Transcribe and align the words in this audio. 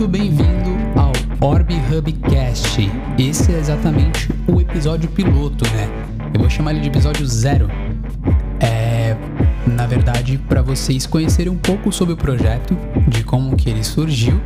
Muito 0.00 0.12
bem-vindo 0.12 0.70
ao 0.96 1.12
Orb 1.46 1.74
Hub 1.74 2.12
Cast. 2.30 2.90
Esse 3.18 3.52
é 3.52 3.58
exatamente 3.58 4.30
o 4.48 4.58
episódio 4.58 5.10
piloto, 5.10 5.62
né? 5.74 5.90
Eu 6.32 6.40
vou 6.40 6.48
chamar 6.48 6.70
ele 6.70 6.80
de 6.80 6.88
episódio 6.88 7.26
zero. 7.26 7.68
É, 8.60 9.14
na 9.66 9.86
verdade, 9.86 10.38
para 10.48 10.62
vocês 10.62 11.04
conhecerem 11.04 11.52
um 11.52 11.58
pouco 11.58 11.92
sobre 11.92 12.14
o 12.14 12.16
projeto, 12.16 12.74
de 13.08 13.22
como 13.22 13.54
que 13.54 13.68
ele 13.68 13.84
surgiu 13.84 14.40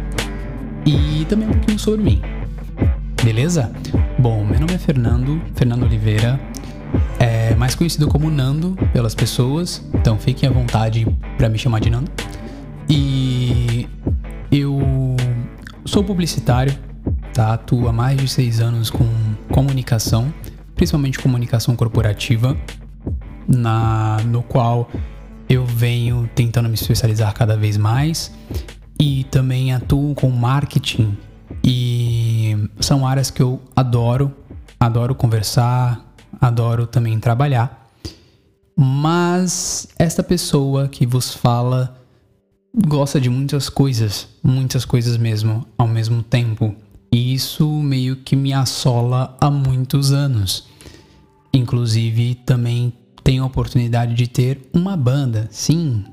e 0.84 1.24
também 1.28 1.46
um 1.46 1.52
pouquinho 1.52 1.78
sobre 1.78 2.02
mim. 2.02 2.20
Beleza? 3.22 3.70
Bom, 4.18 4.44
meu 4.44 4.58
nome 4.58 4.74
é 4.74 4.78
Fernando, 4.78 5.40
Fernando 5.54 5.84
Oliveira, 5.84 6.40
é 7.20 7.54
mais 7.54 7.76
conhecido 7.76 8.08
como 8.08 8.28
Nando 8.28 8.76
pelas 8.92 9.14
pessoas, 9.14 9.88
então 9.94 10.18
fiquem 10.18 10.48
à 10.48 10.52
vontade 10.52 11.06
para 11.38 11.48
me 11.48 11.58
chamar 11.58 11.78
de 11.78 11.90
Nando. 11.90 12.10
E 12.88 13.88
eu 14.50 15.03
sou 15.94 16.02
publicitário, 16.02 16.76
tá? 17.32 17.54
Atuo 17.54 17.86
há 17.86 17.92
mais 17.92 18.16
de 18.16 18.26
seis 18.26 18.58
anos 18.58 18.90
com 18.90 19.06
comunicação, 19.52 20.34
principalmente 20.74 21.20
comunicação 21.20 21.76
corporativa, 21.76 22.56
na, 23.46 24.16
no 24.26 24.42
qual 24.42 24.90
eu 25.48 25.64
venho 25.64 26.28
tentando 26.34 26.68
me 26.68 26.74
especializar 26.74 27.32
cada 27.32 27.56
vez 27.56 27.76
mais 27.76 28.34
e 29.00 29.22
também 29.30 29.72
atuo 29.72 30.16
com 30.16 30.28
marketing 30.30 31.16
e 31.62 32.56
são 32.80 33.06
áreas 33.06 33.30
que 33.30 33.40
eu 33.40 33.62
adoro, 33.76 34.34
adoro 34.80 35.14
conversar, 35.14 36.12
adoro 36.40 36.88
também 36.88 37.20
trabalhar. 37.20 37.88
Mas 38.76 39.86
esta 39.96 40.24
pessoa 40.24 40.88
que 40.88 41.06
vos 41.06 41.32
fala 41.32 42.03
gosta 42.74 43.20
de 43.20 43.30
muitas 43.30 43.68
coisas, 43.68 44.28
muitas 44.42 44.84
coisas 44.84 45.16
mesmo, 45.16 45.66
ao 45.78 45.86
mesmo 45.86 46.22
tempo. 46.22 46.74
E 47.12 47.32
isso 47.32 47.68
meio 47.68 48.16
que 48.16 48.34
me 48.34 48.52
assola 48.52 49.36
há 49.40 49.50
muitos 49.50 50.12
anos. 50.12 50.66
Inclusive, 51.52 52.34
também 52.34 52.92
tenho 53.22 53.44
a 53.44 53.46
oportunidade 53.46 54.14
de 54.14 54.26
ter 54.26 54.68
uma 54.72 54.96
banda. 54.96 55.48
Sim, 55.50 56.04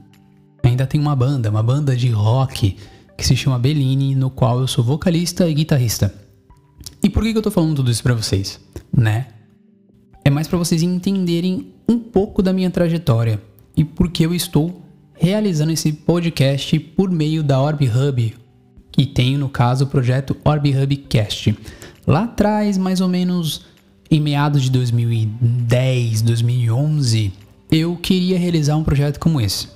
ainda 0.64 0.86
tem 0.86 1.02
uma 1.02 1.16
banda, 1.16 1.50
uma 1.50 1.64
banda 1.64 1.95
de 1.95 2.09
rock 2.09 2.78
que 3.18 3.25
se 3.25 3.36
chama 3.36 3.58
Bellini, 3.58 4.16
no 4.16 4.30
qual 4.30 4.59
eu 4.59 4.68
sou 4.68 4.84
vocalista 4.84 5.50
e 5.50 5.53
guitarrista. 5.53 6.14
E 7.03 7.09
por 7.09 7.23
que, 7.23 7.31
que 7.31 7.38
eu 7.38 7.42
tô 7.42 7.52
falando 7.52 7.78
tudo 7.78 7.90
isso 7.90 8.03
pra 8.03 8.14
vocês, 8.14 8.59
né? 8.96 9.28
É 10.23 10.30
mais 10.30 10.48
para 10.48 10.58
vocês 10.58 10.84
entenderem 10.84 11.73
um 11.90 12.00
pouco 12.00 12.44
da 12.44 12.53
minha 12.53 12.70
trajetória 12.70 13.42
e 13.75 13.84
por 13.84 14.12
que 14.12 14.23
eu 14.23 14.34
estou 14.36 14.81
realizando 15.22 15.72
esse 15.72 15.94
podcast 15.94 16.80
por 16.80 17.12
meio 17.12 17.44
da 17.44 17.62
Orb 17.62 17.88
Hub, 17.88 18.36
que 18.92 19.06
tem 19.06 19.38
no 19.38 19.50
caso 19.50 19.86
o 19.86 19.88
projeto 19.88 20.36
Orb 20.44 20.76
Hub 20.76 20.98
Cast. 20.98 21.56
Lá 22.08 22.24
atrás, 22.24 22.76
mais 22.76 23.02
ou 23.02 23.08
menos 23.08 23.64
em 24.10 24.20
meados 24.20 24.64
de 24.64 24.72
2010, 24.72 26.24
2011, 26.24 27.32
eu 27.72 27.96
queria 27.98 28.40
realizar 28.40 28.76
um 28.76 28.84
projeto 28.84 29.20
como 29.20 29.40
esse. 29.40 29.68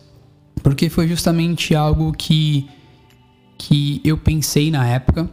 Porque 0.63 0.89
foi 0.89 1.07
justamente 1.07 1.75
algo 1.75 2.11
que, 2.11 2.67
que 3.55 4.01
eu 4.03 4.17
pensei 4.17 4.71
na 4.71 4.87
época, 4.87 5.29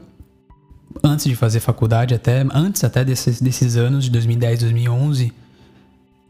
antes 1.02 1.24
de 1.24 1.34
fazer 1.34 1.60
faculdade, 1.60 2.12
até 2.12 2.44
antes 2.52 2.84
até 2.84 3.02
desses, 3.02 3.40
desses 3.40 3.76
anos 3.76 4.04
de 4.04 4.10
2010, 4.10 4.60
2011, 4.60 5.32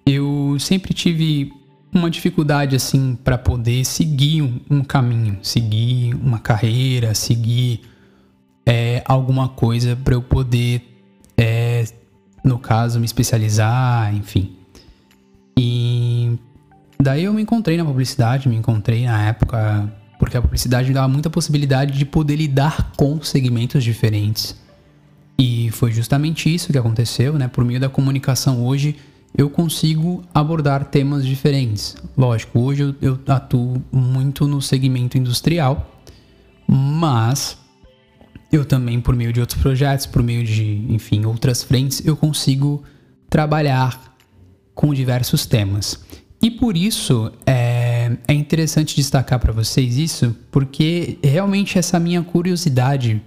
eu 0.06 0.56
sempre 0.60 0.94
tive 0.94 1.52
uma 1.92 2.10
dificuldade 2.10 2.74
assim 2.74 3.16
para 3.22 3.36
poder 3.36 3.84
seguir 3.84 4.42
um, 4.42 4.60
um, 4.70 4.82
caminho, 4.82 5.38
seguir 5.42 6.14
uma 6.14 6.38
carreira, 6.38 7.14
seguir 7.14 7.82
é, 8.64 9.02
alguma 9.04 9.48
coisa 9.48 9.94
para 9.96 10.14
eu 10.14 10.22
poder, 10.22 10.82
é, 11.36 11.84
no 12.42 12.58
caso, 12.58 12.98
me 12.98 13.04
especializar, 13.04 14.14
enfim. 14.14 14.56
E 15.56 16.38
daí 16.98 17.24
eu 17.24 17.32
me 17.34 17.42
encontrei 17.42 17.76
na 17.76 17.84
publicidade, 17.84 18.48
me 18.48 18.56
encontrei 18.56 19.04
na 19.04 19.28
época 19.28 19.92
porque 20.18 20.36
a 20.36 20.42
publicidade 20.42 20.88
me 20.88 20.94
dava 20.94 21.08
muita 21.08 21.28
possibilidade 21.28 21.98
de 21.98 22.04
poder 22.04 22.36
lidar 22.36 22.92
com 22.96 23.20
segmentos 23.22 23.82
diferentes. 23.82 24.56
E 25.36 25.68
foi 25.72 25.90
justamente 25.90 26.52
isso 26.52 26.70
que 26.70 26.78
aconteceu, 26.78 27.32
né? 27.34 27.48
Por 27.48 27.64
meio 27.64 27.80
da 27.80 27.88
comunicação 27.88 28.64
hoje 28.64 28.96
eu 29.36 29.48
consigo 29.48 30.22
abordar 30.32 30.84
temas 30.86 31.24
diferentes. 31.24 31.96
Lógico, 32.16 32.60
hoje 32.60 32.94
eu, 33.00 33.18
atuo 33.26 33.82
muito 33.90 34.46
no 34.46 34.60
segmento 34.60 35.16
industrial, 35.16 36.00
mas 36.66 37.56
eu 38.50 38.64
também, 38.64 39.00
por 39.00 39.16
meio 39.16 39.32
de 39.32 39.40
outros 39.40 39.60
projetos, 39.60 40.04
por 40.06 40.22
meio 40.22 40.44
de, 40.44 40.84
enfim, 40.90 41.24
outras 41.24 41.62
frentes, 41.62 42.04
eu 42.04 42.16
consigo 42.16 42.82
trabalhar 43.30 44.14
com 44.74 44.92
diversos 44.92 45.46
temas. 45.46 45.98
E 46.40 46.50
por 46.50 46.76
isso 46.76 47.32
é, 47.46 48.16
é 48.28 48.34
interessante 48.34 48.94
destacar 48.96 49.38
para 49.38 49.52
vocês 49.52 49.96
isso, 49.96 50.36
porque 50.50 51.18
realmente 51.22 51.78
essa 51.78 51.98
minha 51.98 52.22
curiosidade, 52.22 53.22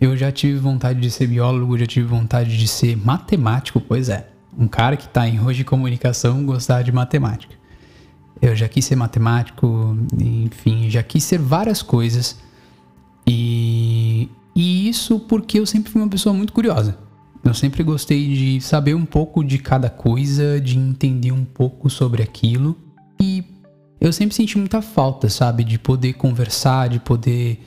eu 0.00 0.16
já 0.16 0.30
tive 0.30 0.58
vontade 0.58 1.00
de 1.00 1.10
ser 1.10 1.26
biólogo, 1.26 1.78
já 1.78 1.86
tive 1.86 2.06
vontade 2.06 2.56
de 2.56 2.68
ser 2.68 2.96
matemático, 2.96 3.80
pois 3.80 4.08
é 4.08 4.28
um 4.56 4.68
cara 4.68 4.96
que 4.96 5.06
está 5.06 5.28
em 5.28 5.40
hoje 5.40 5.58
de 5.58 5.64
comunicação 5.64 6.44
gostar 6.44 6.82
de 6.82 6.92
matemática. 6.92 7.54
Eu 8.40 8.54
já 8.54 8.68
quis 8.68 8.84
ser 8.84 8.96
matemático, 8.96 9.96
enfim, 10.16 10.88
já 10.88 11.02
quis 11.02 11.24
ser 11.24 11.38
várias 11.38 11.82
coisas. 11.82 12.38
E, 13.26 14.28
e 14.54 14.88
isso 14.88 15.18
porque 15.20 15.58
eu 15.58 15.66
sempre 15.66 15.90
fui 15.90 16.00
uma 16.00 16.08
pessoa 16.08 16.34
muito 16.34 16.52
curiosa. 16.52 16.96
Eu 17.44 17.54
sempre 17.54 17.82
gostei 17.82 18.34
de 18.34 18.60
saber 18.60 18.94
um 18.94 19.04
pouco 19.04 19.42
de 19.42 19.58
cada 19.58 19.90
coisa, 19.90 20.60
de 20.60 20.78
entender 20.78 21.32
um 21.32 21.44
pouco 21.44 21.88
sobre 21.90 22.22
aquilo. 22.22 22.76
E 23.20 23.44
eu 24.00 24.12
sempre 24.12 24.34
senti 24.34 24.56
muita 24.56 24.80
falta, 24.80 25.28
sabe? 25.28 25.64
De 25.64 25.78
poder 25.78 26.14
conversar, 26.14 26.88
de 26.88 27.00
poder 27.00 27.60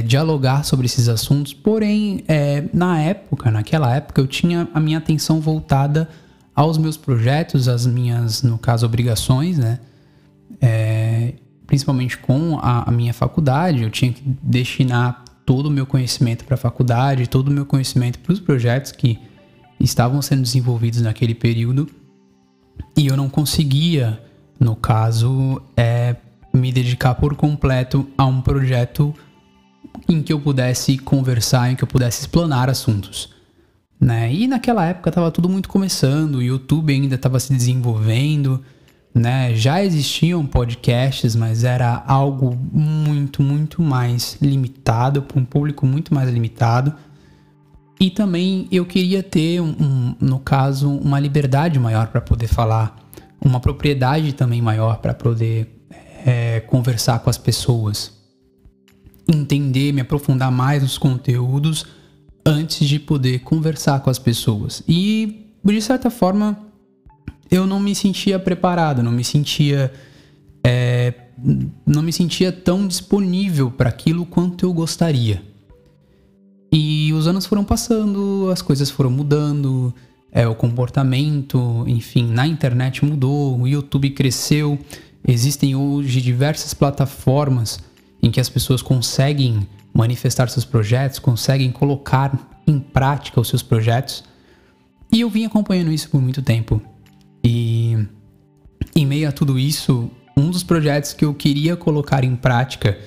é, 0.00 0.02
dialogar 0.02 0.64
sobre 0.64 0.86
esses 0.86 1.08
assuntos, 1.08 1.52
porém, 1.52 2.24
é, 2.26 2.64
na 2.72 3.00
época, 3.00 3.50
naquela 3.50 3.94
época, 3.94 4.20
eu 4.20 4.26
tinha 4.26 4.68
a 4.72 4.80
minha 4.80 4.98
atenção 4.98 5.40
voltada 5.40 6.08
aos 6.54 6.78
meus 6.78 6.96
projetos, 6.96 7.68
às 7.68 7.86
minhas, 7.86 8.42
no 8.42 8.58
caso, 8.58 8.86
obrigações, 8.86 9.58
né? 9.58 9.78
É, 10.60 11.34
principalmente 11.66 12.18
com 12.18 12.58
a, 12.60 12.88
a, 12.88 12.90
minha 12.90 13.14
faculdade, 13.14 13.82
eu 13.82 13.90
tinha 13.90 14.12
que 14.12 14.22
destinar 14.42 15.24
todo 15.46 15.66
o 15.66 15.70
meu 15.70 15.86
conhecimento 15.86 16.44
para 16.44 16.54
a 16.54 16.58
faculdade, 16.58 17.28
todo 17.28 17.48
o 17.48 17.50
meu 17.50 17.64
conhecimento 17.64 18.18
para 18.18 18.32
os 18.32 18.40
projetos 18.40 18.92
que 18.92 19.18
estavam 19.78 20.20
sendo 20.20 20.42
desenvolvidos 20.42 21.00
naquele 21.00 21.34
período, 21.34 21.88
e 22.96 23.06
eu 23.06 23.16
não 23.16 23.28
conseguia, 23.28 24.22
no 24.58 24.74
caso, 24.74 25.62
é, 25.76 26.16
me 26.52 26.72
dedicar 26.72 27.14
por 27.14 27.36
completo 27.36 28.06
a 28.18 28.26
um 28.26 28.40
projeto 28.40 29.14
em 30.12 30.22
que 30.22 30.32
eu 30.32 30.40
pudesse 30.40 30.98
conversar, 30.98 31.70
em 31.70 31.76
que 31.76 31.84
eu 31.84 31.88
pudesse 31.88 32.20
explanar 32.20 32.68
assuntos. 32.68 33.30
Né? 34.00 34.32
E 34.32 34.48
naquela 34.48 34.86
época 34.86 35.10
estava 35.10 35.30
tudo 35.30 35.48
muito 35.48 35.68
começando, 35.68 36.36
o 36.36 36.42
YouTube 36.42 36.92
ainda 36.92 37.16
estava 37.16 37.38
se 37.38 37.52
desenvolvendo, 37.52 38.62
né? 39.14 39.54
Já 39.54 39.84
existiam 39.84 40.46
podcasts, 40.46 41.34
mas 41.34 41.64
era 41.64 42.02
algo 42.06 42.56
muito, 42.72 43.42
muito 43.42 43.82
mais 43.82 44.38
limitado, 44.40 45.22
para 45.22 45.38
um 45.38 45.44
público 45.44 45.84
muito 45.84 46.14
mais 46.14 46.30
limitado. 46.30 46.94
E 47.98 48.08
também 48.08 48.66
eu 48.72 48.86
queria 48.86 49.22
ter, 49.22 49.60
um, 49.60 49.74
um 49.78 50.14
no 50.18 50.38
caso, 50.38 50.88
uma 50.88 51.20
liberdade 51.20 51.78
maior 51.78 52.06
para 52.06 52.20
poder 52.20 52.46
falar, 52.46 52.96
uma 53.44 53.60
propriedade 53.60 54.32
também 54.32 54.62
maior 54.62 54.98
para 54.98 55.12
poder 55.12 55.84
é, 56.24 56.60
conversar 56.60 57.18
com 57.18 57.28
as 57.28 57.36
pessoas 57.36 58.19
entender, 59.28 59.92
me 59.92 60.00
aprofundar 60.00 60.50
mais 60.50 60.82
nos 60.82 60.98
conteúdos 60.98 61.86
antes 62.44 62.88
de 62.88 62.98
poder 62.98 63.40
conversar 63.40 64.00
com 64.00 64.10
as 64.10 64.18
pessoas. 64.18 64.82
E 64.88 65.46
de 65.64 65.82
certa 65.82 66.10
forma 66.10 66.58
eu 67.50 67.66
não 67.66 67.80
me 67.80 67.94
sentia 67.94 68.38
preparado, 68.38 69.02
não 69.02 69.12
me 69.12 69.24
sentia 69.24 69.92
é, 70.64 71.14
não 71.86 72.02
me 72.02 72.12
sentia 72.12 72.52
tão 72.52 72.86
disponível 72.86 73.70
para 73.70 73.88
aquilo 73.88 74.26
quanto 74.26 74.64
eu 74.64 74.72
gostaria. 74.72 75.42
E 76.72 77.12
os 77.12 77.26
anos 77.26 77.46
foram 77.46 77.64
passando, 77.64 78.48
as 78.52 78.62
coisas 78.62 78.90
foram 78.90 79.10
mudando, 79.10 79.92
é, 80.30 80.46
o 80.46 80.54
comportamento, 80.54 81.84
enfim, 81.88 82.26
na 82.26 82.46
internet 82.46 83.04
mudou, 83.04 83.58
o 83.58 83.66
YouTube 83.66 84.10
cresceu, 84.10 84.78
existem 85.26 85.74
hoje 85.74 86.20
diversas 86.20 86.72
plataformas 86.72 87.80
em 88.22 88.30
que 88.30 88.40
as 88.40 88.48
pessoas 88.48 88.82
conseguem 88.82 89.66
manifestar 89.92 90.48
seus 90.48 90.64
projetos, 90.64 91.18
conseguem 91.18 91.70
colocar 91.70 92.60
em 92.66 92.78
prática 92.78 93.40
os 93.40 93.48
seus 93.48 93.62
projetos. 93.62 94.24
E 95.12 95.20
eu 95.20 95.30
vim 95.30 95.44
acompanhando 95.44 95.90
isso 95.90 96.08
por 96.08 96.20
muito 96.20 96.42
tempo. 96.42 96.80
E 97.42 97.96
em 98.94 99.06
meio 99.06 99.28
a 99.28 99.32
tudo 99.32 99.58
isso, 99.58 100.10
um 100.36 100.50
dos 100.50 100.62
projetos 100.62 101.12
que 101.12 101.24
eu 101.24 101.34
queria 101.34 101.76
colocar 101.76 102.24
em 102.24 102.36
prática 102.36 102.98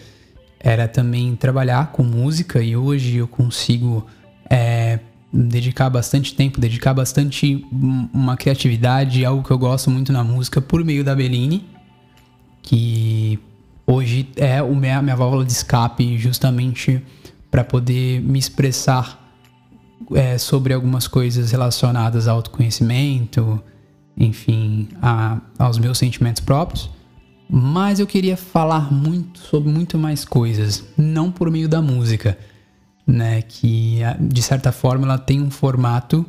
era 0.60 0.88
também 0.88 1.36
trabalhar 1.36 1.92
com 1.92 2.04
música 2.04 2.62
e 2.62 2.76
hoje 2.76 3.18
eu 3.18 3.28
consigo 3.28 4.06
é, 4.50 5.00
dedicar 5.32 5.90
bastante 5.90 6.36
tempo, 6.36 6.60
dedicar 6.60 6.94
bastante 6.94 7.66
uma 8.14 8.38
criatividade, 8.38 9.26
algo 9.26 9.44
que 9.44 9.52
eu 9.52 9.58
gosto 9.58 9.90
muito 9.90 10.14
na 10.14 10.24
música 10.24 10.62
por 10.62 10.84
meio 10.86 11.04
da 11.04 11.16
Bellini, 11.16 11.66
que 12.62 13.40
hoje 13.86 14.30
é 14.36 14.60
a 14.60 14.64
minha, 14.64 15.02
minha 15.02 15.16
válvula 15.16 15.46
de 15.46 15.52
escape 15.52 16.18
justamente 16.18 17.02
para 17.50 17.64
poder 17.64 18.22
me 18.22 18.40
expressar 18.40 19.24
é, 20.14 20.38
sobre 20.38 20.74
algumas 20.74 21.08
coisas 21.08 21.52
relacionadas 21.52 22.28
ao 22.28 22.38
autoconhecimento, 22.38 23.62
enfim, 24.18 24.90
a, 25.02 25.40
aos 25.58 25.78
meus 25.78 25.98
sentimentos 25.98 26.42
próprios. 26.42 26.90
Mas 27.50 28.00
eu 28.00 28.08
queria 28.08 28.36
falar 28.36 28.92
muito 28.92 29.40
sobre 29.40 29.72
muito 29.72 29.98
mais 29.98 30.26
coisas, 30.26 30.84
não 30.98 31.32
por 31.32 31.52
meio 31.52 31.70
da 31.70 31.82
música, 31.82 32.38
né? 33.06 33.42
Que 33.42 34.00
de 34.20 34.42
certa 34.42 34.72
forma 34.72 35.06
ela 35.06 35.18
tem 35.18 35.42
um 35.42 35.52
formato 35.52 36.26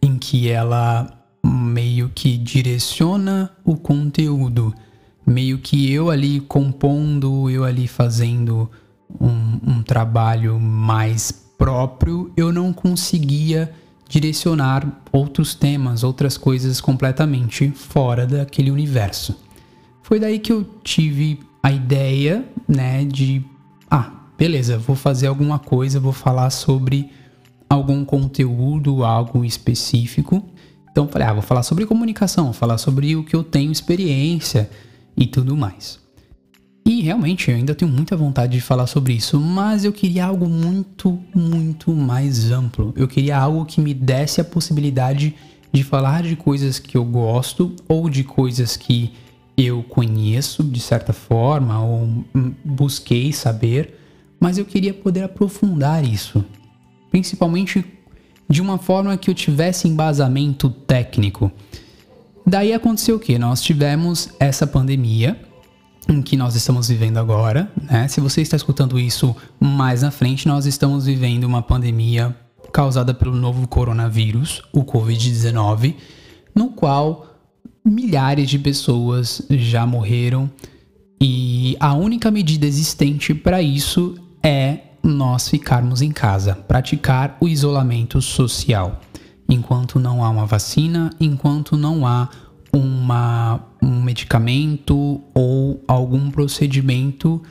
em 0.00 0.16
que 0.16 0.48
ela 0.48 1.12
meio 1.44 2.10
que 2.14 2.36
direciona 2.36 3.50
o 3.64 3.76
conteúdo, 3.76 4.74
meio 5.28 5.58
que 5.58 5.92
eu 5.92 6.10
ali 6.10 6.40
compondo, 6.40 7.50
eu 7.50 7.64
ali 7.64 7.86
fazendo 7.86 8.68
um, 9.20 9.74
um 9.74 9.82
trabalho 9.82 10.58
mais 10.58 11.30
próprio, 11.56 12.32
eu 12.36 12.52
não 12.52 12.72
conseguia 12.72 13.72
direcionar 14.08 15.02
outros 15.12 15.54
temas, 15.54 16.02
outras 16.02 16.38
coisas 16.38 16.80
completamente 16.80 17.70
fora 17.70 18.26
daquele 18.26 18.70
universo. 18.70 19.36
Foi 20.02 20.18
daí 20.18 20.38
que 20.38 20.50
eu 20.50 20.64
tive 20.82 21.40
a 21.62 21.70
ideia, 21.70 22.44
né, 22.66 23.04
de 23.04 23.44
ah, 23.90 24.10
beleza, 24.38 24.78
vou 24.78 24.96
fazer 24.96 25.26
alguma 25.26 25.58
coisa, 25.58 26.00
vou 26.00 26.12
falar 26.12 26.48
sobre 26.48 27.10
algum 27.68 28.02
conteúdo, 28.02 29.04
algo 29.04 29.44
específico. 29.44 30.42
Então 30.90 31.06
falei, 31.06 31.28
ah, 31.28 31.34
vou 31.34 31.42
falar 31.42 31.62
sobre 31.62 31.84
comunicação, 31.84 32.44
vou 32.44 32.54
falar 32.54 32.78
sobre 32.78 33.14
o 33.14 33.24
que 33.24 33.36
eu 33.36 33.44
tenho 33.44 33.70
experiência 33.70 34.70
e 35.18 35.26
tudo 35.26 35.56
mais. 35.56 35.98
E 36.86 37.02
realmente 37.02 37.50
eu 37.50 37.56
ainda 37.56 37.74
tenho 37.74 37.90
muita 37.90 38.16
vontade 38.16 38.52
de 38.52 38.60
falar 38.62 38.86
sobre 38.86 39.12
isso, 39.12 39.38
mas 39.38 39.84
eu 39.84 39.92
queria 39.92 40.24
algo 40.24 40.48
muito, 40.48 41.18
muito 41.34 41.92
mais 41.92 42.50
amplo. 42.50 42.94
Eu 42.96 43.06
queria 43.06 43.36
algo 43.36 43.66
que 43.66 43.80
me 43.80 43.92
desse 43.92 44.40
a 44.40 44.44
possibilidade 44.44 45.34
de 45.70 45.84
falar 45.84 46.22
de 46.22 46.34
coisas 46.34 46.78
que 46.78 46.96
eu 46.96 47.04
gosto 47.04 47.76
ou 47.86 48.08
de 48.08 48.24
coisas 48.24 48.74
que 48.74 49.12
eu 49.54 49.82
conheço 49.82 50.62
de 50.62 50.80
certa 50.80 51.12
forma 51.12 51.78
ou 51.84 52.24
busquei 52.64 53.32
saber, 53.32 53.98
mas 54.40 54.56
eu 54.56 54.64
queria 54.64 54.94
poder 54.94 55.24
aprofundar 55.24 56.02
isso, 56.04 56.42
principalmente 57.10 57.84
de 58.48 58.62
uma 58.62 58.78
forma 58.78 59.16
que 59.18 59.28
eu 59.28 59.34
tivesse 59.34 59.86
embasamento 59.86 60.70
técnico. 60.70 61.52
Daí 62.48 62.72
aconteceu 62.72 63.16
o 63.16 63.18
que? 63.18 63.38
Nós 63.38 63.60
tivemos 63.60 64.30
essa 64.40 64.66
pandemia 64.66 65.38
em 66.08 66.22
que 66.22 66.34
nós 66.34 66.54
estamos 66.54 66.88
vivendo 66.88 67.18
agora, 67.18 67.70
né? 67.90 68.08
Se 68.08 68.22
você 68.22 68.40
está 68.40 68.56
escutando 68.56 68.98
isso 68.98 69.36
mais 69.60 70.00
na 70.00 70.10
frente, 70.10 70.48
nós 70.48 70.64
estamos 70.64 71.04
vivendo 71.04 71.44
uma 71.44 71.60
pandemia 71.60 72.34
causada 72.72 73.12
pelo 73.12 73.36
novo 73.36 73.68
coronavírus, 73.68 74.62
o 74.72 74.82
Covid-19, 74.82 75.94
no 76.54 76.70
qual 76.70 77.26
milhares 77.84 78.48
de 78.48 78.58
pessoas 78.58 79.42
já 79.50 79.86
morreram 79.86 80.50
e 81.20 81.76
a 81.78 81.92
única 81.92 82.30
medida 82.30 82.64
existente 82.64 83.34
para 83.34 83.60
isso 83.60 84.16
é 84.42 84.78
nós 85.02 85.50
ficarmos 85.50 86.00
em 86.00 86.12
casa, 86.12 86.54
praticar 86.54 87.36
o 87.42 87.46
isolamento 87.46 88.22
social. 88.22 89.00
Enquanto 89.48 89.98
não 89.98 90.22
há 90.22 90.28
uma 90.28 90.46
vacina, 90.46 91.10
enquanto 91.18 91.76
não 91.76 92.06
há 92.06 92.28
uma, 92.72 93.60
um 93.82 94.02
medicamento 94.02 95.22
ou 95.34 95.82
algum 95.88 96.30
procedimento 96.30 97.42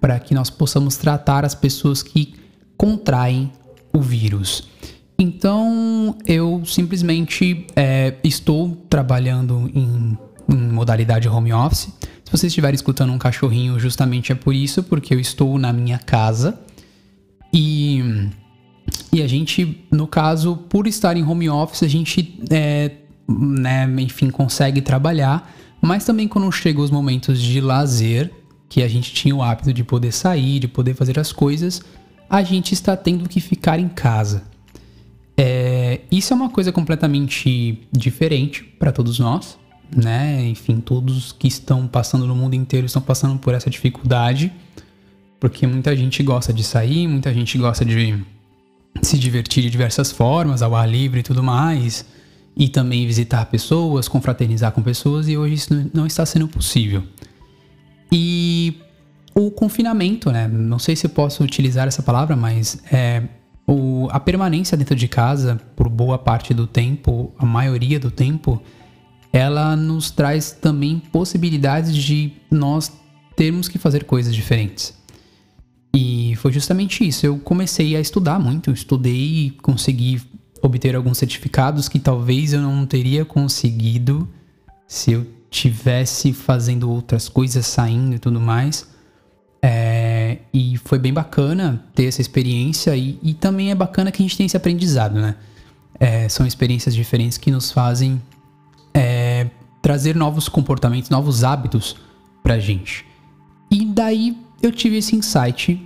para 0.00 0.18
que 0.18 0.34
nós 0.34 0.48
possamos 0.48 0.96
tratar 0.96 1.44
as 1.44 1.54
pessoas 1.54 2.02
que 2.02 2.34
contraem 2.76 3.52
o 3.92 4.00
vírus. 4.00 4.68
Então 5.18 6.16
eu 6.26 6.62
simplesmente 6.64 7.66
é, 7.76 8.14
estou 8.24 8.74
trabalhando 8.88 9.70
em, 9.74 10.16
em 10.48 10.56
modalidade 10.56 11.28
home 11.28 11.52
office. 11.52 11.92
Se 12.24 12.30
você 12.30 12.46
estiver 12.46 12.72
escutando 12.72 13.12
um 13.12 13.18
cachorrinho, 13.18 13.78
justamente 13.78 14.32
é 14.32 14.34
por 14.34 14.54
isso, 14.54 14.82
porque 14.84 15.12
eu 15.12 15.20
estou 15.20 15.58
na 15.58 15.72
minha 15.72 15.98
casa 15.98 16.58
e, 17.52 18.30
e 19.12 19.22
a 19.22 19.26
gente, 19.26 19.84
no 19.90 20.06
caso, 20.06 20.56
por 20.68 20.86
estar 20.86 21.16
em 21.16 21.24
home 21.24 21.48
office, 21.50 21.82
a 21.82 21.88
gente, 21.88 22.38
é, 22.50 22.92
né, 23.28 23.84
enfim, 23.98 24.30
consegue 24.30 24.80
trabalhar, 24.80 25.52
mas 25.80 26.04
também 26.04 26.28
quando 26.28 26.50
chegam 26.52 26.82
os 26.82 26.90
momentos 26.90 27.40
de 27.40 27.60
lazer, 27.60 28.30
que 28.68 28.82
a 28.82 28.88
gente 28.88 29.12
tinha 29.12 29.34
o 29.34 29.42
hábito 29.42 29.72
de 29.72 29.82
poder 29.82 30.12
sair, 30.12 30.60
de 30.60 30.68
poder 30.68 30.94
fazer 30.94 31.18
as 31.18 31.32
coisas, 31.32 31.82
a 32.28 32.42
gente 32.42 32.72
está 32.72 32.96
tendo 32.96 33.28
que 33.28 33.40
ficar 33.40 33.80
em 33.80 33.88
casa. 33.88 34.44
É, 35.36 36.02
isso 36.12 36.32
é 36.32 36.36
uma 36.36 36.50
coisa 36.50 36.70
completamente 36.70 37.80
diferente 37.90 38.62
para 38.62 38.92
todos 38.92 39.18
nós, 39.18 39.58
né? 39.94 40.46
Enfim, 40.46 40.78
todos 40.78 41.32
que 41.32 41.48
estão 41.48 41.88
passando 41.88 42.26
no 42.26 42.36
mundo 42.36 42.54
inteiro 42.54 42.86
estão 42.86 43.02
passando 43.02 43.38
por 43.38 43.54
essa 43.54 43.68
dificuldade, 43.68 44.52
porque 45.40 45.66
muita 45.66 45.96
gente 45.96 46.22
gosta 46.22 46.52
de 46.52 46.62
sair, 46.62 47.08
muita 47.08 47.34
gente 47.34 47.58
gosta 47.58 47.84
de 47.84 48.22
se 49.02 49.18
divertir 49.18 49.62
de 49.62 49.70
diversas 49.70 50.12
formas, 50.12 50.62
ao 50.62 50.74
ar 50.74 50.88
livre 50.88 51.20
e 51.20 51.22
tudo 51.22 51.42
mais, 51.42 52.04
e 52.56 52.68
também 52.68 53.06
visitar 53.06 53.46
pessoas, 53.46 54.08
confraternizar 54.08 54.72
com 54.72 54.82
pessoas, 54.82 55.28
e 55.28 55.36
hoje 55.36 55.54
isso 55.54 55.90
não 55.94 56.06
está 56.06 56.26
sendo 56.26 56.48
possível. 56.48 57.02
E 58.12 58.76
o 59.34 59.50
confinamento, 59.50 60.30
né? 60.30 60.48
Não 60.48 60.78
sei 60.78 60.96
se 60.96 61.08
posso 61.08 61.42
utilizar 61.42 61.86
essa 61.86 62.02
palavra, 62.02 62.34
mas 62.34 62.82
é, 62.92 63.22
o, 63.66 64.08
a 64.10 64.18
permanência 64.18 64.76
dentro 64.76 64.96
de 64.96 65.06
casa, 65.06 65.60
por 65.76 65.88
boa 65.88 66.18
parte 66.18 66.52
do 66.52 66.66
tempo, 66.66 67.32
a 67.38 67.46
maioria 67.46 68.00
do 68.00 68.10
tempo, 68.10 68.60
ela 69.32 69.76
nos 69.76 70.10
traz 70.10 70.50
também 70.50 70.98
possibilidades 70.98 71.94
de 71.94 72.32
nós 72.50 72.92
termos 73.36 73.68
que 73.68 73.78
fazer 73.78 74.04
coisas 74.04 74.34
diferentes. 74.34 74.99
E 75.92 76.34
foi 76.36 76.52
justamente 76.52 77.06
isso. 77.06 77.26
Eu 77.26 77.38
comecei 77.38 77.96
a 77.96 78.00
estudar 78.00 78.38
muito, 78.38 78.70
estudei 78.70 79.46
e 79.46 79.50
consegui 79.62 80.22
obter 80.62 80.94
alguns 80.94 81.18
certificados 81.18 81.88
que 81.88 81.98
talvez 81.98 82.52
eu 82.52 82.60
não 82.60 82.86
teria 82.86 83.24
conseguido 83.24 84.28
se 84.86 85.12
eu 85.12 85.26
tivesse 85.50 86.32
fazendo 86.32 86.90
outras 86.90 87.28
coisas, 87.28 87.66
saindo 87.66 88.14
e 88.14 88.18
tudo 88.18 88.40
mais. 88.40 88.88
É, 89.62 90.38
e 90.54 90.78
foi 90.78 90.98
bem 90.98 91.12
bacana 91.12 91.84
ter 91.94 92.06
essa 92.06 92.20
experiência 92.20 92.96
e, 92.96 93.18
e, 93.22 93.34
também 93.34 93.70
é 93.70 93.74
bacana 93.74 94.10
que 94.10 94.22
a 94.22 94.24
gente 94.24 94.36
tem 94.36 94.46
esse 94.46 94.56
aprendizado, 94.56 95.20
né? 95.20 95.36
É, 95.98 96.28
são 96.30 96.46
experiências 96.46 96.94
diferentes 96.94 97.36
que 97.36 97.50
nos 97.50 97.70
fazem 97.70 98.22
é, 98.94 99.50
trazer 99.82 100.16
novos 100.16 100.48
comportamentos, 100.48 101.10
novos 101.10 101.44
hábitos 101.44 101.94
pra 102.42 102.58
gente. 102.58 103.04
E 103.70 103.84
daí 103.84 104.36
eu 104.62 104.72
tive 104.72 104.98
esse 104.98 105.16
insight 105.16 105.80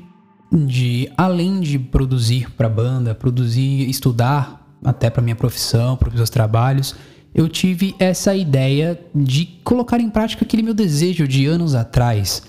de, 0.52 1.11
além 1.16 1.61
de 1.61 1.78
produzir 1.78 2.50
pra 2.52 2.69
banda, 2.69 3.14
produzir, 3.14 3.88
estudar 3.88 4.78
até 4.85 5.09
para 5.11 5.23
minha 5.23 5.37
profissão, 5.37 5.97
para 5.97 6.09
os 6.09 6.14
meus 6.14 6.31
trabalhos, 6.31 6.95
eu 7.35 7.49
tive 7.49 7.95
essa 7.99 8.35
ideia 8.37 9.00
de 9.14 9.47
colocar 9.64 10.00
em 10.00 10.11
prática 10.11 10.45
aquele 10.45 10.62
meu 10.62 10.75
desejo 10.75 11.26
de 11.26 11.47
anos 11.47 11.75
atrás 11.75 12.43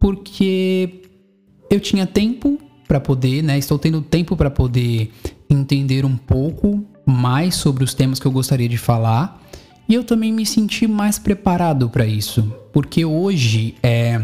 porque 0.00 1.02
eu 1.68 1.78
tinha 1.78 2.06
tempo 2.06 2.58
para 2.88 2.98
poder, 2.98 3.42
né? 3.42 3.58
Estou 3.58 3.78
tendo 3.78 4.00
tempo 4.00 4.34
para 4.34 4.50
poder 4.50 5.12
entender 5.48 6.04
um 6.04 6.16
pouco 6.16 6.84
mais 7.06 7.54
sobre 7.54 7.84
os 7.84 7.92
temas 7.92 8.18
que 8.18 8.26
eu 8.26 8.32
gostaria 8.32 8.68
de 8.68 8.78
falar. 8.78 9.40
E 9.86 9.94
eu 9.94 10.02
também 10.02 10.32
me 10.32 10.46
senti 10.46 10.86
mais 10.86 11.18
preparado 11.18 11.90
para 11.90 12.06
isso, 12.06 12.52
porque 12.72 13.04
hoje 13.04 13.74
é, 13.82 14.20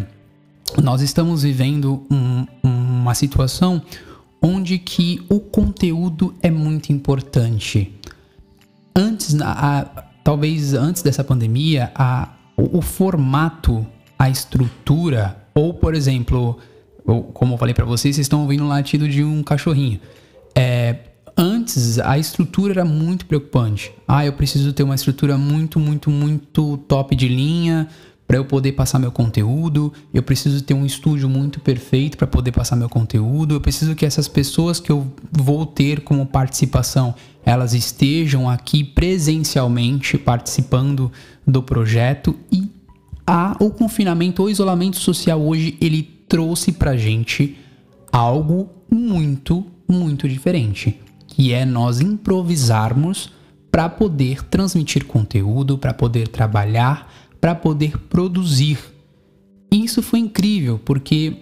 nós 0.82 1.00
estamos 1.00 1.42
vivendo 1.42 2.04
um, 2.10 2.46
uma 2.62 3.14
situação 3.14 3.82
onde 4.42 4.78
que 4.78 5.24
o 5.28 5.40
conteúdo 5.40 6.34
é 6.42 6.50
muito 6.50 6.92
importante. 6.92 7.92
Antes, 8.94 9.40
a, 9.40 9.78
a, 9.78 9.84
talvez 10.22 10.74
antes 10.74 11.02
dessa 11.02 11.24
pandemia, 11.24 11.90
a, 11.94 12.34
o, 12.56 12.78
o 12.78 12.82
formato, 12.82 13.86
a 14.18 14.28
estrutura 14.28 15.46
ou, 15.54 15.72
por 15.72 15.94
exemplo, 15.94 16.58
como 17.32 17.54
eu 17.54 17.58
falei 17.58 17.74
para 17.74 17.84
vocês, 17.84 18.14
vocês 18.14 18.26
estão 18.26 18.42
ouvindo 18.42 18.64
o 18.64 18.68
latido 18.68 19.08
de 19.08 19.24
um 19.24 19.42
cachorrinho. 19.42 19.98
É, 20.54 20.96
antes, 21.36 21.98
a 21.98 22.18
estrutura 22.18 22.74
era 22.74 22.84
muito 22.84 23.24
preocupante. 23.24 23.92
Ah, 24.06 24.26
eu 24.26 24.32
preciso 24.34 24.72
ter 24.72 24.82
uma 24.82 24.94
estrutura 24.94 25.38
muito, 25.38 25.80
muito, 25.80 26.10
muito 26.10 26.76
top 26.88 27.16
de 27.16 27.28
linha 27.28 27.88
para 28.26 28.36
eu 28.36 28.44
poder 28.44 28.72
passar 28.72 28.98
meu 28.98 29.12
conteúdo, 29.12 29.92
eu 30.12 30.22
preciso 30.22 30.62
ter 30.62 30.74
um 30.74 30.84
estúdio 30.84 31.28
muito 31.28 31.60
perfeito 31.60 32.16
para 32.16 32.26
poder 32.26 32.50
passar 32.50 32.74
meu 32.74 32.88
conteúdo, 32.88 33.54
eu 33.54 33.60
preciso 33.60 33.94
que 33.94 34.04
essas 34.04 34.26
pessoas 34.26 34.80
que 34.80 34.90
eu 34.90 35.06
vou 35.30 35.64
ter 35.64 36.00
como 36.00 36.26
participação, 36.26 37.14
elas 37.44 37.72
estejam 37.72 38.50
aqui 38.50 38.82
presencialmente 38.82 40.18
participando 40.18 41.12
do 41.46 41.62
projeto. 41.62 42.34
E 42.50 42.68
a, 43.24 43.56
o 43.60 43.70
confinamento 43.70 44.42
ou 44.42 44.50
isolamento 44.50 44.96
social 44.96 45.40
hoje 45.40 45.76
ele 45.80 46.02
trouxe 46.28 46.72
pra 46.72 46.96
gente 46.96 47.56
algo 48.10 48.70
muito, 48.90 49.64
muito 49.88 50.28
diferente, 50.28 51.00
que 51.28 51.52
é 51.52 51.64
nós 51.64 52.00
improvisarmos 52.00 53.30
para 53.70 53.88
poder 53.88 54.42
transmitir 54.44 55.04
conteúdo, 55.04 55.76
para 55.76 55.92
poder 55.92 56.28
trabalhar, 56.28 57.12
para 57.46 57.54
poder 57.54 57.96
produzir. 57.96 58.76
E 59.70 59.84
isso 59.84 60.02
foi 60.02 60.18
incrível, 60.18 60.80
porque 60.84 61.36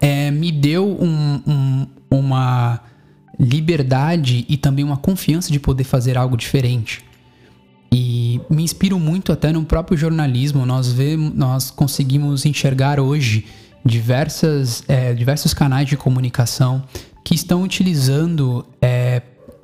é, 0.00 0.30
me 0.30 0.52
deu 0.52 0.86
um, 0.86 1.42
um, 1.44 1.86
uma 2.08 2.80
liberdade 3.36 4.46
e 4.48 4.56
também 4.56 4.84
uma 4.84 4.96
confiança 4.96 5.50
de 5.50 5.58
poder 5.58 5.82
fazer 5.82 6.16
algo 6.16 6.36
diferente. 6.36 7.04
E 7.92 8.40
me 8.48 8.62
inspiro 8.62 8.96
muito 8.96 9.32
até 9.32 9.50
no 9.50 9.64
próprio 9.64 9.98
jornalismo. 9.98 10.64
Nós, 10.64 10.92
vemos, 10.92 11.34
nós 11.34 11.68
conseguimos 11.68 12.46
enxergar 12.46 13.00
hoje 13.00 13.46
diversas, 13.84 14.84
é, 14.86 15.12
diversos 15.14 15.52
canais 15.52 15.88
de 15.88 15.96
comunicação 15.96 16.84
que 17.24 17.34
estão 17.34 17.64
utilizando 17.64 18.64
é, 18.80 19.20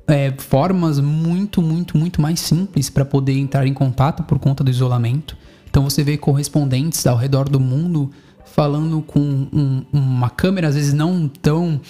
é, 0.08 0.32
formas 0.36 0.98
muito, 0.98 1.62
muito, 1.62 1.96
muito 1.96 2.20
mais 2.20 2.40
simples 2.40 2.90
para 2.90 3.04
poder 3.04 3.38
entrar 3.38 3.68
em 3.68 3.72
contato 3.72 4.24
por 4.24 4.40
conta 4.40 4.64
do 4.64 4.70
isolamento. 4.70 5.38
Então 5.70 5.84
você 5.84 6.02
vê 6.02 6.16
correspondentes 6.16 7.06
ao 7.06 7.16
redor 7.16 7.48
do 7.48 7.60
mundo 7.60 8.10
falando 8.44 9.00
com 9.00 9.20
um, 9.20 9.84
uma 9.92 10.28
câmera, 10.28 10.68
às 10.68 10.74
vezes 10.74 10.92
não 10.92 11.28
tão. 11.28 11.80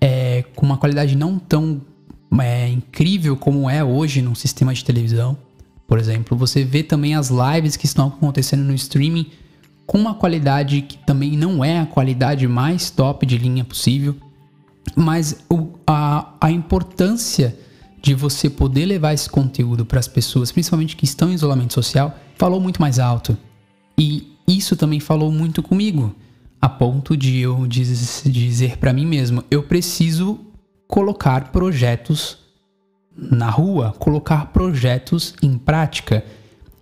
É, 0.00 0.44
com 0.56 0.64
uma 0.64 0.78
qualidade 0.78 1.14
não 1.14 1.38
tão 1.38 1.82
é, 2.40 2.68
incrível 2.68 3.36
como 3.36 3.68
é 3.68 3.84
hoje 3.84 4.22
num 4.22 4.34
sistema 4.34 4.74
de 4.74 4.84
televisão, 4.84 5.36
por 5.86 5.98
exemplo. 5.98 6.36
Você 6.36 6.64
vê 6.64 6.82
também 6.82 7.14
as 7.14 7.30
lives 7.30 7.76
que 7.76 7.86
estão 7.86 8.08
acontecendo 8.08 8.64
no 8.64 8.74
streaming 8.74 9.26
com 9.86 9.98
uma 9.98 10.14
qualidade 10.14 10.82
que 10.82 10.96
também 10.98 11.36
não 11.36 11.64
é 11.64 11.80
a 11.80 11.86
qualidade 11.86 12.46
mais 12.48 12.90
top 12.90 13.26
de 13.26 13.36
linha 13.36 13.64
possível. 13.64 14.16
Mas 14.96 15.44
o, 15.50 15.68
a, 15.86 16.34
a 16.40 16.50
importância 16.50 17.56
de 18.00 18.14
você 18.14 18.48
poder 18.48 18.86
levar 18.86 19.12
esse 19.12 19.28
conteúdo 19.28 19.84
para 19.84 20.00
as 20.00 20.08
pessoas, 20.08 20.50
principalmente 20.50 20.96
que 20.96 21.04
estão 21.04 21.30
em 21.30 21.34
isolamento 21.34 21.74
social, 21.74 22.16
falou 22.36 22.60
muito 22.60 22.80
mais 22.80 22.98
alto. 22.98 23.36
E 23.98 24.32
isso 24.48 24.76
também 24.76 25.00
falou 25.00 25.30
muito 25.30 25.62
comigo, 25.62 26.14
a 26.60 26.68
ponto 26.68 27.16
de 27.16 27.38
eu 27.38 27.66
diz, 27.66 28.22
dizer 28.24 28.78
para 28.78 28.92
mim 28.92 29.06
mesmo: 29.06 29.44
eu 29.50 29.62
preciso 29.62 30.40
colocar 30.88 31.52
projetos 31.52 32.38
na 33.16 33.50
rua, 33.50 33.94
colocar 33.98 34.46
projetos 34.46 35.34
em 35.42 35.58
prática. 35.58 36.24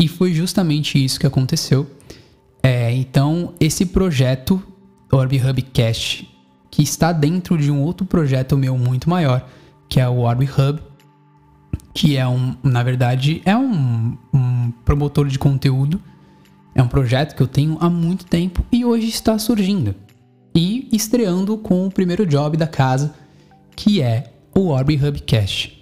E 0.01 0.07
foi 0.07 0.33
justamente 0.33 1.03
isso 1.03 1.19
que 1.19 1.27
aconteceu. 1.27 1.91
É, 2.63 2.93
então, 2.93 3.55
esse 3.59 3.85
projeto, 3.87 4.63
Orb 5.11 5.37
Hub 5.37 5.63
que 6.71 6.83
está 6.83 7.13
dentro 7.13 7.59
de 7.59 7.71
um 7.71 7.83
outro 7.83 8.07
projeto 8.07 8.57
meu 8.57 8.79
muito 8.79 9.11
maior, 9.11 9.49
que 9.89 9.99
é 9.99 10.09
o 10.09 10.19
Orb 10.19 10.45
Hub, 10.45 10.81
que 11.99 12.17
é 12.17 12.25
um, 12.29 12.55
na 12.63 12.81
verdade, 12.85 13.43
é 13.45 13.57
um, 13.57 14.17
um 14.33 14.71
promotor 14.85 15.27
de 15.27 15.37
conteúdo. 15.37 16.01
É 16.73 16.81
um 16.81 16.87
projeto 16.87 17.35
que 17.35 17.43
eu 17.43 17.49
tenho 17.49 17.77
há 17.81 17.91
muito 17.91 18.25
tempo 18.25 18.65
e 18.71 18.85
hoje 18.85 19.09
está 19.09 19.37
surgindo. 19.37 19.97
E 20.55 20.89
estreando 20.93 21.59
com 21.59 21.89
o 21.89 21.91
primeiro 21.91 22.25
job 22.25 22.57
da 22.57 22.69
casa, 22.69 23.17
que 23.75 24.01
é 24.01 24.31
o 24.55 24.69
Orb 24.69 24.95
Hubcast. 24.95 25.77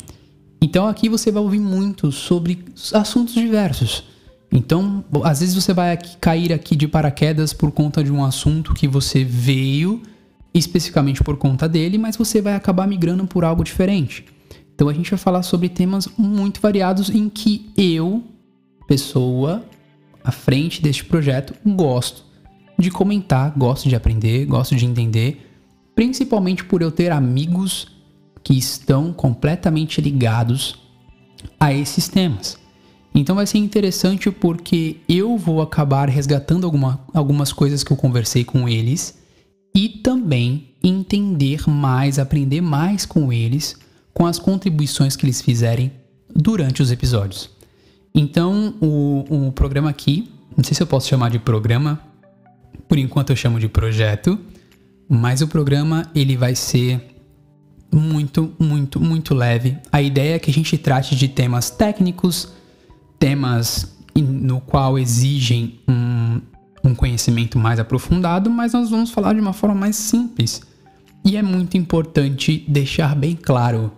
Então 0.62 0.88
aqui 0.88 1.06
você 1.10 1.30
vai 1.30 1.42
ouvir 1.42 1.60
muito 1.60 2.10
sobre 2.10 2.64
assuntos 2.94 3.34
diversos. 3.34 4.04
Então, 4.50 5.04
às 5.22 5.40
vezes 5.40 5.54
você 5.54 5.74
vai 5.74 5.92
aqui, 5.92 6.16
cair 6.16 6.50
aqui 6.50 6.74
de 6.74 6.88
paraquedas 6.88 7.52
por 7.52 7.70
conta 7.70 8.02
de 8.02 8.10
um 8.10 8.24
assunto 8.24 8.72
que 8.72 8.88
você 8.88 9.22
veio 9.22 10.00
especificamente 10.54 11.22
por 11.22 11.36
conta 11.36 11.68
dele, 11.68 11.98
mas 11.98 12.16
você 12.16 12.40
vai 12.40 12.54
acabar 12.54 12.88
migrando 12.88 13.26
por 13.26 13.44
algo 13.44 13.62
diferente. 13.62 14.24
Então 14.76 14.90
a 14.90 14.92
gente 14.92 15.10
vai 15.10 15.18
falar 15.18 15.42
sobre 15.42 15.70
temas 15.70 16.06
muito 16.18 16.60
variados 16.60 17.08
em 17.08 17.30
que 17.30 17.72
eu, 17.78 18.22
pessoa 18.86 19.64
à 20.22 20.30
frente 20.30 20.82
deste 20.82 21.02
projeto, 21.02 21.54
gosto 21.64 22.22
de 22.78 22.90
comentar, 22.90 23.54
gosto 23.56 23.88
de 23.88 23.96
aprender, 23.96 24.44
gosto 24.44 24.76
de 24.76 24.84
entender, 24.84 25.50
principalmente 25.94 26.62
por 26.62 26.82
eu 26.82 26.90
ter 26.90 27.10
amigos 27.10 27.88
que 28.44 28.52
estão 28.52 29.14
completamente 29.14 29.98
ligados 30.02 30.76
a 31.58 31.72
esses 31.72 32.06
temas. 32.06 32.58
Então 33.14 33.34
vai 33.34 33.46
ser 33.46 33.56
interessante 33.56 34.30
porque 34.30 34.98
eu 35.08 35.38
vou 35.38 35.62
acabar 35.62 36.06
resgatando 36.10 36.66
alguma, 36.66 37.00
algumas 37.14 37.50
coisas 37.50 37.82
que 37.82 37.90
eu 37.90 37.96
conversei 37.96 38.44
com 38.44 38.68
eles 38.68 39.18
e 39.74 39.88
também 39.88 40.74
entender 40.84 41.66
mais, 41.66 42.18
aprender 42.18 42.60
mais 42.60 43.06
com 43.06 43.32
eles 43.32 43.85
com 44.16 44.24
as 44.24 44.38
contribuições 44.38 45.14
que 45.14 45.26
eles 45.26 45.42
fizerem 45.42 45.92
durante 46.34 46.80
os 46.80 46.90
episódios. 46.90 47.50
Então, 48.14 48.74
o, 48.80 49.48
o 49.48 49.52
programa 49.52 49.90
aqui, 49.90 50.32
não 50.56 50.64
sei 50.64 50.74
se 50.74 50.82
eu 50.82 50.86
posso 50.86 51.06
chamar 51.06 51.28
de 51.28 51.38
programa, 51.38 52.00
por 52.88 52.96
enquanto 52.96 53.28
eu 53.28 53.36
chamo 53.36 53.60
de 53.60 53.68
projeto, 53.68 54.38
mas 55.06 55.42
o 55.42 55.48
programa 55.48 56.10
ele 56.14 56.34
vai 56.34 56.54
ser 56.54 57.14
muito, 57.92 58.54
muito, 58.58 58.98
muito 58.98 59.34
leve. 59.34 59.76
A 59.92 60.00
ideia 60.00 60.36
é 60.36 60.38
que 60.38 60.50
a 60.50 60.54
gente 60.54 60.78
trate 60.78 61.14
de 61.14 61.28
temas 61.28 61.68
técnicos, 61.68 62.48
temas 63.18 63.98
no 64.16 64.62
qual 64.62 64.98
exigem 64.98 65.78
um, 65.86 66.40
um 66.82 66.94
conhecimento 66.94 67.58
mais 67.58 67.78
aprofundado, 67.78 68.48
mas 68.48 68.72
nós 68.72 68.88
vamos 68.88 69.10
falar 69.10 69.34
de 69.34 69.40
uma 69.40 69.52
forma 69.52 69.74
mais 69.74 69.96
simples. 69.96 70.62
E 71.22 71.36
é 71.36 71.42
muito 71.42 71.76
importante 71.76 72.64
deixar 72.66 73.14
bem 73.14 73.36
claro 73.36 73.92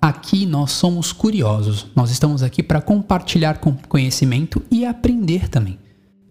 Aqui 0.00 0.46
nós 0.46 0.72
somos 0.72 1.12
curiosos, 1.12 1.86
nós 1.94 2.10
estamos 2.10 2.42
aqui 2.42 2.62
para 2.62 2.80
compartilhar 2.80 3.60
conhecimento 3.86 4.62
e 4.70 4.86
aprender 4.86 5.46
também. 5.50 5.78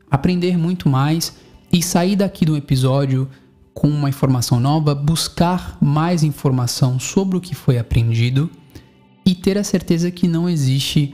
Aprender 0.10 0.58
muito 0.58 0.90
mais 0.90 1.36
e 1.72 1.84
sair 1.84 2.16
daqui 2.16 2.46
do 2.46 2.58
episódio 2.58 3.30
com 3.72 3.88
uma 3.88 4.10
informação 4.10 4.60
nova, 4.60 4.96
buscar 4.96 5.78
mais 5.80 6.24
informação 6.24 7.00
sobre 7.00 7.38
o 7.38 7.42
que 7.42 7.54
foi 7.54 7.78
aprendido 7.78 8.50
e 9.24 9.36
ter 9.36 9.56
a 9.56 9.64
certeza 9.64 10.10
que 10.10 10.28
não 10.28 10.50
existe 10.50 11.14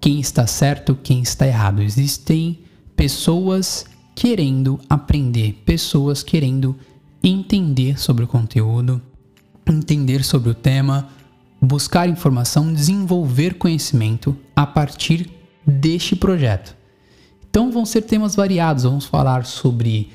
quem 0.00 0.18
está 0.18 0.48
certo, 0.48 0.98
quem 1.00 1.22
está 1.22 1.46
errado. 1.46 1.80
Existem 1.80 2.58
pessoas 2.96 3.86
querendo 4.16 4.80
aprender, 4.90 5.62
pessoas 5.64 6.24
querendo 6.24 6.76
entender 7.22 8.00
sobre 8.00 8.24
o 8.24 8.28
conteúdo, 8.28 9.00
entender 9.64 10.24
sobre 10.24 10.50
o 10.50 10.54
tema 10.54 11.08
buscar 11.64 12.08
informação, 12.08 12.72
desenvolver 12.72 13.54
conhecimento 13.54 14.36
a 14.54 14.66
partir 14.66 15.30
deste 15.66 16.14
projeto. 16.14 16.76
Então 17.48 17.70
vão 17.70 17.84
ser 17.84 18.02
temas 18.02 18.34
variados, 18.34 18.84
vamos 18.84 19.06
falar 19.06 19.46
sobre 19.46 20.10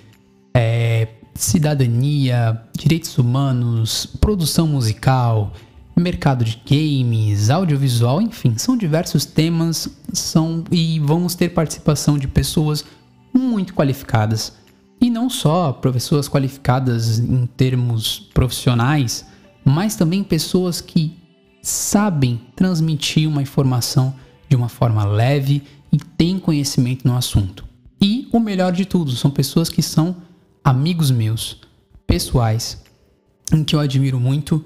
é, 0.53 1.07
cidadania, 1.33 2.61
direitos 2.77 3.17
humanos, 3.17 4.05
produção 4.05 4.67
musical, 4.67 5.53
mercado 5.95 6.45
de 6.45 6.61
games, 6.65 7.49
audiovisual, 7.49 8.21
enfim, 8.21 8.57
são 8.57 8.77
diversos 8.77 9.25
temas, 9.25 9.89
são 10.13 10.63
e 10.71 10.99
vamos 10.99 11.35
ter 11.35 11.49
participação 11.49 12.17
de 12.17 12.27
pessoas 12.27 12.85
muito 13.33 13.73
qualificadas. 13.73 14.53
E 15.01 15.09
não 15.09 15.29
só 15.29 15.71
pessoas 15.71 16.27
qualificadas 16.27 17.19
em 17.19 17.45
termos 17.45 18.19
profissionais, 18.33 19.25
mas 19.63 19.95
também 19.95 20.23
pessoas 20.23 20.81
que 20.81 21.18
sabem 21.61 22.41
transmitir 22.55 23.27
uma 23.27 23.41
informação 23.41 24.13
de 24.47 24.55
uma 24.55 24.69
forma 24.69 25.05
leve 25.05 25.63
e 25.91 25.97
têm 25.97 26.39
conhecimento 26.39 27.07
no 27.07 27.15
assunto. 27.15 27.65
E 28.01 28.27
o 28.31 28.39
melhor 28.39 28.71
de 28.71 28.85
tudo, 28.85 29.11
são 29.11 29.29
pessoas 29.29 29.69
que 29.69 29.81
são 29.81 30.15
amigos 30.63 31.11
meus, 31.11 31.61
pessoais, 32.07 32.81
em 33.53 33.63
que 33.63 33.75
eu 33.75 33.79
admiro 33.79 34.19
muito 34.19 34.63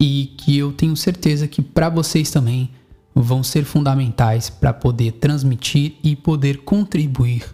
e 0.00 0.34
que 0.36 0.58
eu 0.58 0.72
tenho 0.72 0.96
certeza 0.96 1.46
que 1.46 1.62
para 1.62 1.88
vocês 1.88 2.30
também 2.30 2.70
vão 3.14 3.42
ser 3.42 3.64
fundamentais 3.64 4.50
para 4.50 4.72
poder 4.72 5.12
transmitir 5.12 5.94
e 6.02 6.16
poder 6.16 6.58
contribuir 6.58 7.44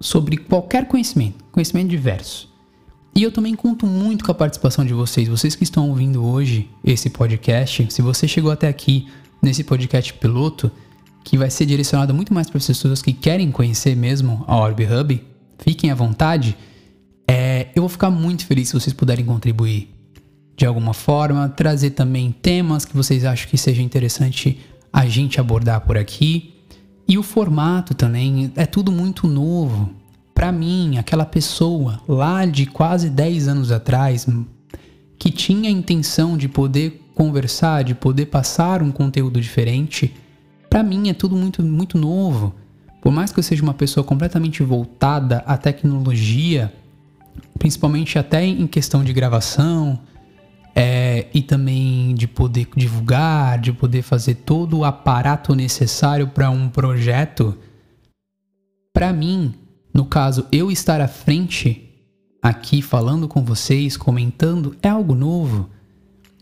sobre 0.00 0.36
qualquer 0.36 0.86
conhecimento, 0.86 1.44
conhecimento 1.50 1.88
diverso. 1.88 2.48
E 3.18 3.22
eu 3.24 3.32
também 3.32 3.56
conto 3.56 3.84
muito 3.84 4.24
com 4.24 4.30
a 4.30 4.34
participação 4.34 4.84
de 4.84 4.94
vocês, 4.94 5.26
vocês 5.26 5.56
que 5.56 5.64
estão 5.64 5.88
ouvindo 5.88 6.24
hoje 6.24 6.70
esse 6.84 7.10
podcast. 7.10 7.84
Se 7.90 8.00
você 8.00 8.28
chegou 8.28 8.48
até 8.48 8.68
aqui 8.68 9.08
nesse 9.42 9.64
podcast 9.64 10.14
piloto, 10.14 10.70
que 11.24 11.36
vai 11.36 11.50
ser 11.50 11.66
direcionado 11.66 12.14
muito 12.14 12.32
mais 12.32 12.48
para 12.48 12.58
as 12.58 12.66
pessoas 12.68 13.02
que 13.02 13.12
querem 13.12 13.50
conhecer 13.50 13.96
mesmo 13.96 14.44
a 14.46 14.56
Orb 14.56 14.84
Hub, 14.84 15.20
fiquem 15.58 15.90
à 15.90 15.96
vontade. 15.96 16.56
É, 17.26 17.66
eu 17.74 17.82
vou 17.82 17.88
ficar 17.88 18.08
muito 18.08 18.46
feliz 18.46 18.68
se 18.68 18.74
vocês 18.74 18.94
puderem 18.94 19.24
contribuir 19.24 19.92
de 20.56 20.64
alguma 20.64 20.94
forma, 20.94 21.48
trazer 21.48 21.90
também 21.90 22.30
temas 22.30 22.84
que 22.84 22.94
vocês 22.94 23.24
acham 23.24 23.48
que 23.48 23.58
seja 23.58 23.82
interessante 23.82 24.60
a 24.92 25.06
gente 25.06 25.40
abordar 25.40 25.80
por 25.80 25.98
aqui. 25.98 26.54
E 27.08 27.18
o 27.18 27.24
formato 27.24 27.94
também 27.94 28.52
é 28.54 28.64
tudo 28.64 28.92
muito 28.92 29.26
novo. 29.26 29.97
Para 30.38 30.52
mim, 30.52 30.98
aquela 30.98 31.26
pessoa 31.26 32.00
lá 32.06 32.46
de 32.46 32.64
quase 32.64 33.10
10 33.10 33.48
anos 33.48 33.72
atrás 33.72 34.24
que 35.18 35.32
tinha 35.32 35.68
a 35.68 35.72
intenção 35.72 36.36
de 36.36 36.48
poder 36.48 37.10
conversar, 37.12 37.82
de 37.82 37.92
poder 37.92 38.26
passar 38.26 38.80
um 38.80 38.92
conteúdo 38.92 39.40
diferente, 39.40 40.14
para 40.70 40.84
mim 40.84 41.08
é 41.08 41.12
tudo 41.12 41.34
muito, 41.34 41.60
muito 41.60 41.98
novo. 41.98 42.54
Por 43.02 43.10
mais 43.10 43.32
que 43.32 43.40
eu 43.40 43.42
seja 43.42 43.64
uma 43.64 43.74
pessoa 43.74 44.04
completamente 44.04 44.62
voltada 44.62 45.38
à 45.38 45.56
tecnologia, 45.56 46.72
principalmente 47.58 48.16
até 48.16 48.44
em 48.46 48.68
questão 48.68 49.02
de 49.02 49.12
gravação, 49.12 49.98
é, 50.72 51.26
e 51.34 51.42
também 51.42 52.14
de 52.14 52.28
poder 52.28 52.68
divulgar, 52.76 53.58
de 53.58 53.72
poder 53.72 54.02
fazer 54.02 54.36
todo 54.36 54.78
o 54.78 54.84
aparato 54.84 55.52
necessário 55.56 56.28
para 56.28 56.48
um 56.48 56.68
projeto, 56.68 57.58
para 58.92 59.12
mim, 59.12 59.52
no 59.92 60.04
caso, 60.04 60.46
eu 60.52 60.70
estar 60.70 61.00
à 61.00 61.08
frente 61.08 61.88
aqui 62.42 62.80
falando 62.82 63.26
com 63.26 63.44
vocês, 63.44 63.96
comentando, 63.96 64.76
é 64.82 64.88
algo 64.88 65.14
novo. 65.14 65.70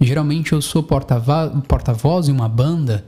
Geralmente 0.01 0.53
eu 0.53 0.61
sou 0.61 0.83
porta-voz 0.83 1.53
porta 1.67 1.97
em 2.29 2.33
uma 2.33 2.49
banda 2.49 3.05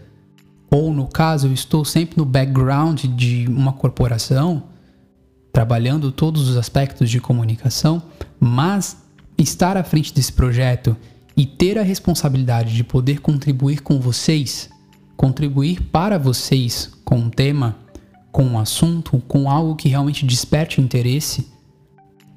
ou 0.70 0.92
no 0.92 1.06
caso 1.06 1.46
eu 1.46 1.52
estou 1.52 1.84
sempre 1.84 2.18
no 2.18 2.24
background 2.24 3.04
de 3.04 3.46
uma 3.48 3.72
corporação, 3.72 4.64
trabalhando 5.52 6.12
todos 6.12 6.48
os 6.48 6.56
aspectos 6.56 7.10
de 7.10 7.20
comunicação, 7.20 8.02
mas 8.38 8.96
estar 9.36 9.76
à 9.76 9.84
frente 9.84 10.12
desse 10.12 10.32
projeto 10.32 10.96
e 11.36 11.46
ter 11.46 11.78
a 11.78 11.82
responsabilidade 11.82 12.74
de 12.74 12.84
poder 12.84 13.20
contribuir 13.20 13.80
com 13.80 14.00
vocês, 14.00 14.68
contribuir 15.16 15.82
para 15.84 16.18
vocês 16.18 16.90
com 17.04 17.16
um 17.18 17.30
tema, 17.30 17.76
com 18.30 18.44
um 18.44 18.58
assunto, 18.58 19.22
com 19.26 19.50
algo 19.50 19.76
que 19.76 19.88
realmente 19.88 20.26
desperte 20.26 20.80
interesse, 20.80 21.48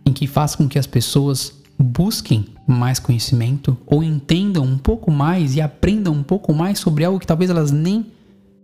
em 0.05 0.13
que 0.13 0.27
faça 0.27 0.57
com 0.57 0.67
que 0.67 0.79
as 0.79 0.87
pessoas 0.87 1.61
busquem 1.77 2.45
mais 2.67 2.99
conhecimento 2.99 3.77
ou 3.85 4.03
entendam 4.03 4.63
um 4.63 4.77
pouco 4.77 5.11
mais 5.11 5.55
e 5.55 5.61
aprendam 5.61 6.13
um 6.13 6.23
pouco 6.23 6.53
mais 6.53 6.79
sobre 6.79 7.03
algo 7.03 7.19
que 7.19 7.27
talvez 7.27 7.49
elas 7.49 7.71
nem 7.71 8.05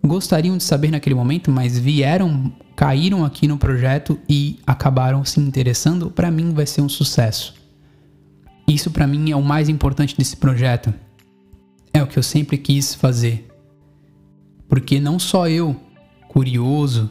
gostariam 0.06 0.58
de 0.58 0.64
saber 0.64 0.92
naquele 0.92 1.16
momento, 1.16 1.52
mas 1.52 1.78
vieram, 1.78 2.52
caíram 2.76 3.26
aqui 3.26 3.48
no 3.48 3.58
projeto 3.58 4.20
e 4.30 4.60
acabaram 4.66 5.26
se 5.26 5.40
interessando, 5.40 6.10
para 6.10 6.32
mim 6.32 6.54
vai 6.54 6.66
ser 6.66 6.82
um 6.82 6.90
sucesso. 6.90 7.56
Isso 8.68 8.92
para 8.92 9.08
mim 9.08 9.32
é 9.32 9.36
o 9.36 9.42
mais 9.42 9.70
importante 9.70 10.16
desse 10.18 10.36
projeto. 10.36 10.94
É 11.94 12.04
o 12.04 12.08
que 12.08 12.20
eu 12.20 12.24
sempre 12.24 12.58
quis 12.58 12.94
fazer. 12.94 13.48
Porque 14.68 15.00
não 15.00 15.18
só 15.18 15.48
eu, 15.48 15.76
curioso, 16.28 17.10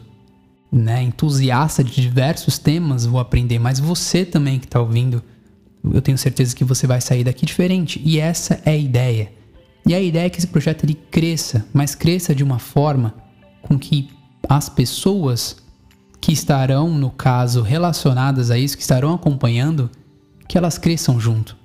né, 0.71 1.01
entusiasta 1.01 1.83
de 1.83 2.01
diversos 2.01 2.57
temas, 2.57 3.05
vou 3.05 3.19
aprender, 3.19 3.59
mas 3.59 3.79
você 3.79 4.25
também 4.25 4.59
que 4.59 4.65
está 4.65 4.79
ouvindo, 4.79 5.23
eu 5.83 6.01
tenho 6.01 6.17
certeza 6.17 6.55
que 6.55 6.63
você 6.63 6.85
vai 6.85 6.99
sair 6.99 7.23
daqui 7.23 7.45
diferente. 7.45 8.01
E 8.03 8.19
essa 8.19 8.61
é 8.65 8.71
a 8.71 8.77
ideia. 8.77 9.31
E 9.85 9.95
a 9.95 10.01
ideia 10.01 10.25
é 10.25 10.29
que 10.29 10.37
esse 10.37 10.47
projeto 10.47 10.83
ele 10.83 10.95
cresça, 11.09 11.65
mas 11.73 11.95
cresça 11.95 12.35
de 12.35 12.43
uma 12.43 12.59
forma 12.59 13.15
com 13.61 13.79
que 13.79 14.09
as 14.49 14.67
pessoas 14.67 15.57
que 16.19 16.31
estarão, 16.33 16.89
no 16.89 17.09
caso, 17.09 17.61
relacionadas 17.61 18.51
a 18.51 18.57
isso, 18.57 18.75
que 18.75 18.81
estarão 18.81 19.13
acompanhando, 19.13 19.89
que 20.47 20.57
elas 20.57 20.77
cresçam 20.77 21.19
junto. 21.19 21.55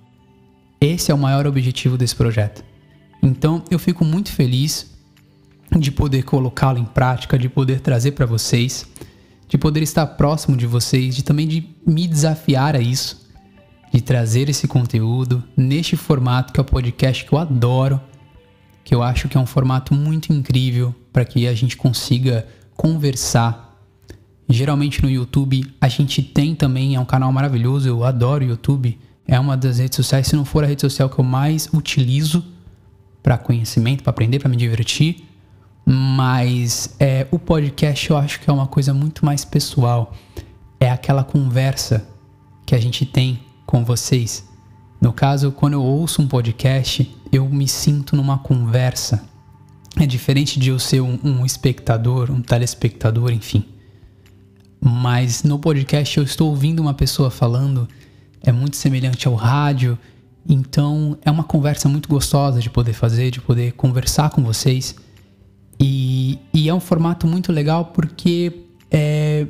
Esse 0.81 1.11
é 1.11 1.15
o 1.15 1.19
maior 1.19 1.47
objetivo 1.47 1.97
desse 1.97 2.15
projeto. 2.15 2.65
Então 3.23 3.63
eu 3.71 3.79
fico 3.79 4.05
muito 4.05 4.31
feliz 4.33 4.92
de 5.79 5.91
poder 5.91 6.23
colocá-lo 6.25 6.79
em 6.79 6.85
prática, 6.85 7.39
de 7.39 7.49
poder 7.49 7.81
trazer 7.81 8.13
para 8.13 8.27
vocês, 8.27 8.87
de 9.49 9.59
poder 9.59 9.83
estar 9.83 10.07
próximo 10.07 10.57
de 10.57 10.67
vocês, 10.67 11.15
de 11.15 11.23
também 11.23 11.47
de 11.47 11.69
me 11.87 12.07
desafiar 12.07 12.75
a 12.75 12.81
isso, 12.81 13.29
de 13.93 14.01
trazer 14.01 14.49
esse 14.49 14.67
conteúdo 14.67 15.43
neste 15.57 15.97
formato 15.97 16.53
que 16.53 16.61
é 16.61 16.63
o 16.63 16.65
podcast 16.65 17.25
que 17.25 17.33
eu 17.33 17.39
adoro, 17.39 18.01
que 18.85 18.95
eu 18.95 19.03
acho 19.03 19.29
que 19.29 19.37
é 19.37 19.41
um 19.41 19.47
formato 19.47 19.95
muito 19.95 20.33
incrível 20.33 20.95
para 21.13 21.25
que 21.25 21.47
a 21.47 21.55
gente 21.55 21.77
consiga 21.77 22.47
conversar. 22.77 23.79
Geralmente 24.49 25.03
no 25.03 25.11
YouTube 25.11 25.73
a 25.81 25.89
gente 25.89 26.23
tem 26.23 26.55
também, 26.55 26.95
é 26.95 27.01
um 27.01 27.05
canal 27.05 27.31
maravilhoso, 27.33 27.89
eu 27.89 28.05
adoro 28.05 28.45
o 28.45 28.49
YouTube. 28.49 28.99
É 29.27 29.39
uma 29.39 29.57
das 29.57 29.79
redes 29.79 29.97
sociais, 29.97 30.27
se 30.27 30.35
não 30.35 30.45
for 30.45 30.65
a 30.65 30.67
rede 30.67 30.81
social 30.81 31.09
que 31.09 31.19
eu 31.19 31.25
mais 31.25 31.69
utilizo 31.73 32.45
para 33.23 33.39
conhecimento, 33.39 34.03
para 34.03 34.11
aprender, 34.11 34.41
para 34.41 34.49
me 34.49 34.57
divertir. 34.57 35.25
Mas 35.85 36.95
é, 36.99 37.27
o 37.31 37.39
podcast 37.39 38.11
eu 38.11 38.17
acho 38.17 38.41
que 38.41 38.49
é 38.49 38.53
uma 38.53 38.67
coisa 38.67 38.95
muito 38.95 39.25
mais 39.25 39.45
pessoal. 39.45 40.13
É 40.79 40.91
aquela 40.91 41.25
conversa 41.25 42.07
que 42.65 42.75
a 42.75 42.79
gente 42.79 43.05
tem 43.05 43.41
com 43.67 43.85
vocês. 43.85 44.49
No 45.01 45.13
caso, 45.13 45.51
quando 45.51 45.75
eu 45.75 45.83
ouço 45.83 46.23
um 46.23 46.29
podcast, 46.29 47.13
eu 47.33 47.49
me 47.49 47.67
sinto 47.67 48.15
numa 48.15 48.39
conversa. 48.39 49.25
É 49.99 50.07
diferente 50.07 50.61
de 50.61 50.71
eu 50.71 50.79
ser 50.79 51.01
um, 51.01 51.19
um 51.25 51.45
espectador, 51.45 52.31
um 52.31 52.41
telespectador, 52.41 53.33
enfim. 53.33 53.65
Mas 54.81 55.43
no 55.43 55.59
podcast 55.59 56.17
eu 56.19 56.25
estou 56.25 56.51
ouvindo 56.51 56.81
uma 56.81 56.95
pessoa 56.95 57.31
falando, 57.31 57.89
é 58.43 58.51
muito 58.51 58.77
semelhante 58.77 59.29
ao 59.29 59.35
rádio, 59.35 59.99
então 60.49 61.17
é 61.25 61.31
uma 61.31 61.45
conversa 61.45 61.89
muito 61.89 62.09
gostosa 62.09 62.61
de 62.61 62.69
poder 62.69 62.93
fazer, 62.93 63.31
de 63.31 63.41
poder 63.41 63.73
conversar 63.73 64.31
com 64.31 64.43
vocês. 64.43 64.97
E, 65.83 66.39
e 66.55 66.69
é 66.69 66.75
um 66.75 66.79
formato 66.79 67.27
muito 67.27 67.51
legal 67.51 67.87
porque 67.87 68.53
é, 68.89 69.49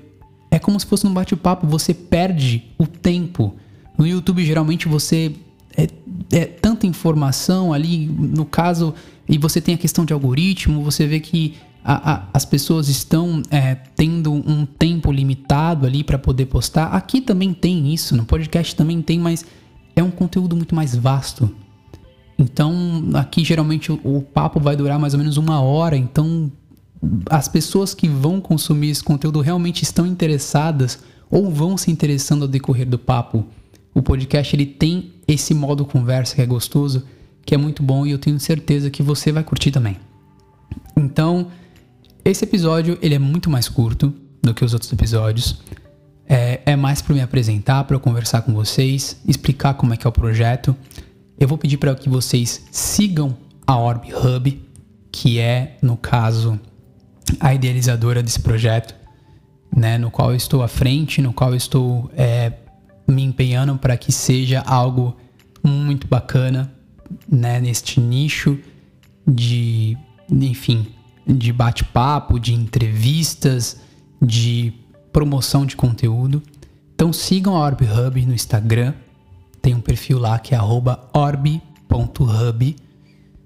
é 0.50 0.58
como 0.58 0.80
se 0.80 0.86
fosse 0.86 1.06
um 1.06 1.12
bate-papo, 1.12 1.66
você 1.66 1.92
perde 1.92 2.64
o 2.78 2.86
tempo. 2.86 3.54
No 3.98 4.06
YouTube, 4.06 4.42
geralmente, 4.42 4.88
você 4.88 5.34
é, 5.76 5.88
é, 6.32 6.46
tanta 6.46 6.86
informação 6.86 7.72
ali, 7.72 8.06
no 8.06 8.46
caso, 8.46 8.94
e 9.28 9.36
você 9.36 9.60
tem 9.60 9.74
a 9.74 9.78
questão 9.78 10.06
de 10.06 10.14
algoritmo, 10.14 10.82
você 10.82 11.06
vê 11.06 11.20
que 11.20 11.56
a, 11.84 12.12
a, 12.12 12.28
as 12.32 12.46
pessoas 12.46 12.88
estão 12.88 13.42
é, 13.50 13.74
tendo 13.74 14.32
um 14.32 14.64
tempo 14.64 15.12
limitado 15.12 15.86
ali 15.86 16.02
para 16.02 16.18
poder 16.18 16.46
postar. 16.46 16.86
Aqui 16.86 17.20
também 17.20 17.52
tem 17.52 17.92
isso, 17.92 18.16
no 18.16 18.24
podcast 18.24 18.74
também 18.74 19.02
tem, 19.02 19.18
mas 19.18 19.44
é 19.94 20.02
um 20.02 20.10
conteúdo 20.10 20.56
muito 20.56 20.74
mais 20.74 20.96
vasto. 20.96 21.54
Então, 22.38 23.04
aqui 23.14 23.44
geralmente 23.44 23.92
o, 23.92 24.22
papo 24.22 24.58
vai 24.58 24.74
durar 24.74 24.98
mais 24.98 25.14
ou 25.14 25.18
menos 25.18 25.36
uma 25.36 25.60
hora, 25.60 25.96
então 25.96 26.50
as 27.28 27.48
pessoas 27.48 27.94
que 27.94 28.08
vão 28.08 28.40
consumir 28.40 28.90
esse 28.90 29.02
conteúdo 29.02 29.40
realmente 29.40 29.82
estão 29.82 30.06
interessadas 30.06 31.00
ou 31.30 31.50
vão 31.50 31.76
se 31.76 31.90
interessando 31.90 32.42
ao 32.42 32.48
decorrer 32.48 32.88
do 32.88 32.98
papo. 32.98 33.44
O 33.94 34.02
podcast 34.02 34.54
ele 34.54 34.66
tem 34.66 35.12
esse 35.26 35.54
modo 35.54 35.84
conversa 35.84 36.34
que 36.34 36.42
é 36.42 36.46
gostoso, 36.46 37.04
que 37.44 37.54
é 37.54 37.58
muito 37.58 37.82
bom 37.82 38.06
e 38.06 38.10
eu 38.10 38.18
tenho 38.18 38.38
certeza 38.38 38.90
que 38.90 39.02
você 39.02 39.32
vai 39.32 39.42
curtir 39.42 39.70
também. 39.70 39.96
Então, 40.96 41.48
esse 42.24 42.44
episódio 42.44 42.98
ele 43.02 43.14
é 43.14 43.18
muito 43.18 43.50
mais 43.50 43.68
curto 43.68 44.14
do 44.42 44.54
que 44.54 44.64
os 44.64 44.72
outros 44.72 44.92
episódios. 44.92 45.60
É, 46.28 46.60
é 46.64 46.76
mais 46.76 47.02
para 47.02 47.14
me 47.14 47.20
apresentar, 47.20 47.84
para 47.84 47.96
eu 47.96 48.00
conversar 48.00 48.42
com 48.42 48.54
vocês, 48.54 49.20
explicar 49.26 49.74
como 49.74 49.92
é 49.92 49.96
que 49.96 50.06
é 50.06 50.10
o 50.10 50.12
projeto. 50.12 50.74
Eu 51.42 51.48
vou 51.48 51.58
pedir 51.58 51.76
para 51.76 51.92
que 51.96 52.08
vocês 52.08 52.68
sigam 52.70 53.36
a 53.66 53.76
Orb 53.76 54.14
Hub, 54.14 54.62
que 55.10 55.40
é, 55.40 55.76
no 55.82 55.96
caso, 55.96 56.56
a 57.40 57.52
idealizadora 57.52 58.22
desse 58.22 58.38
projeto, 58.38 58.94
né, 59.76 59.98
no 59.98 60.08
qual 60.08 60.30
eu 60.30 60.36
estou 60.36 60.62
à 60.62 60.68
frente, 60.68 61.20
no 61.20 61.32
qual 61.32 61.50
eu 61.50 61.56
estou 61.56 62.08
é, 62.16 62.52
me 63.08 63.24
empenhando 63.24 63.76
para 63.76 63.96
que 63.96 64.12
seja 64.12 64.60
algo 64.60 65.16
muito 65.64 66.06
bacana, 66.06 66.72
né, 67.28 67.60
neste 67.60 67.98
nicho 67.98 68.56
de, 69.26 69.98
enfim, 70.30 70.86
de 71.26 71.52
bate-papo, 71.52 72.38
de 72.38 72.54
entrevistas, 72.54 73.80
de 74.24 74.72
promoção 75.12 75.66
de 75.66 75.74
conteúdo. 75.74 76.40
Então 76.94 77.12
sigam 77.12 77.56
a 77.56 77.66
Orb 77.66 77.82
Hub 77.84 78.26
no 78.26 78.32
Instagram, 78.32 78.94
tem 79.62 79.74
um 79.74 79.80
perfil 79.80 80.18
lá 80.18 80.38
que 80.38 80.54
é 80.54 80.60
orb.hub. 80.60 81.56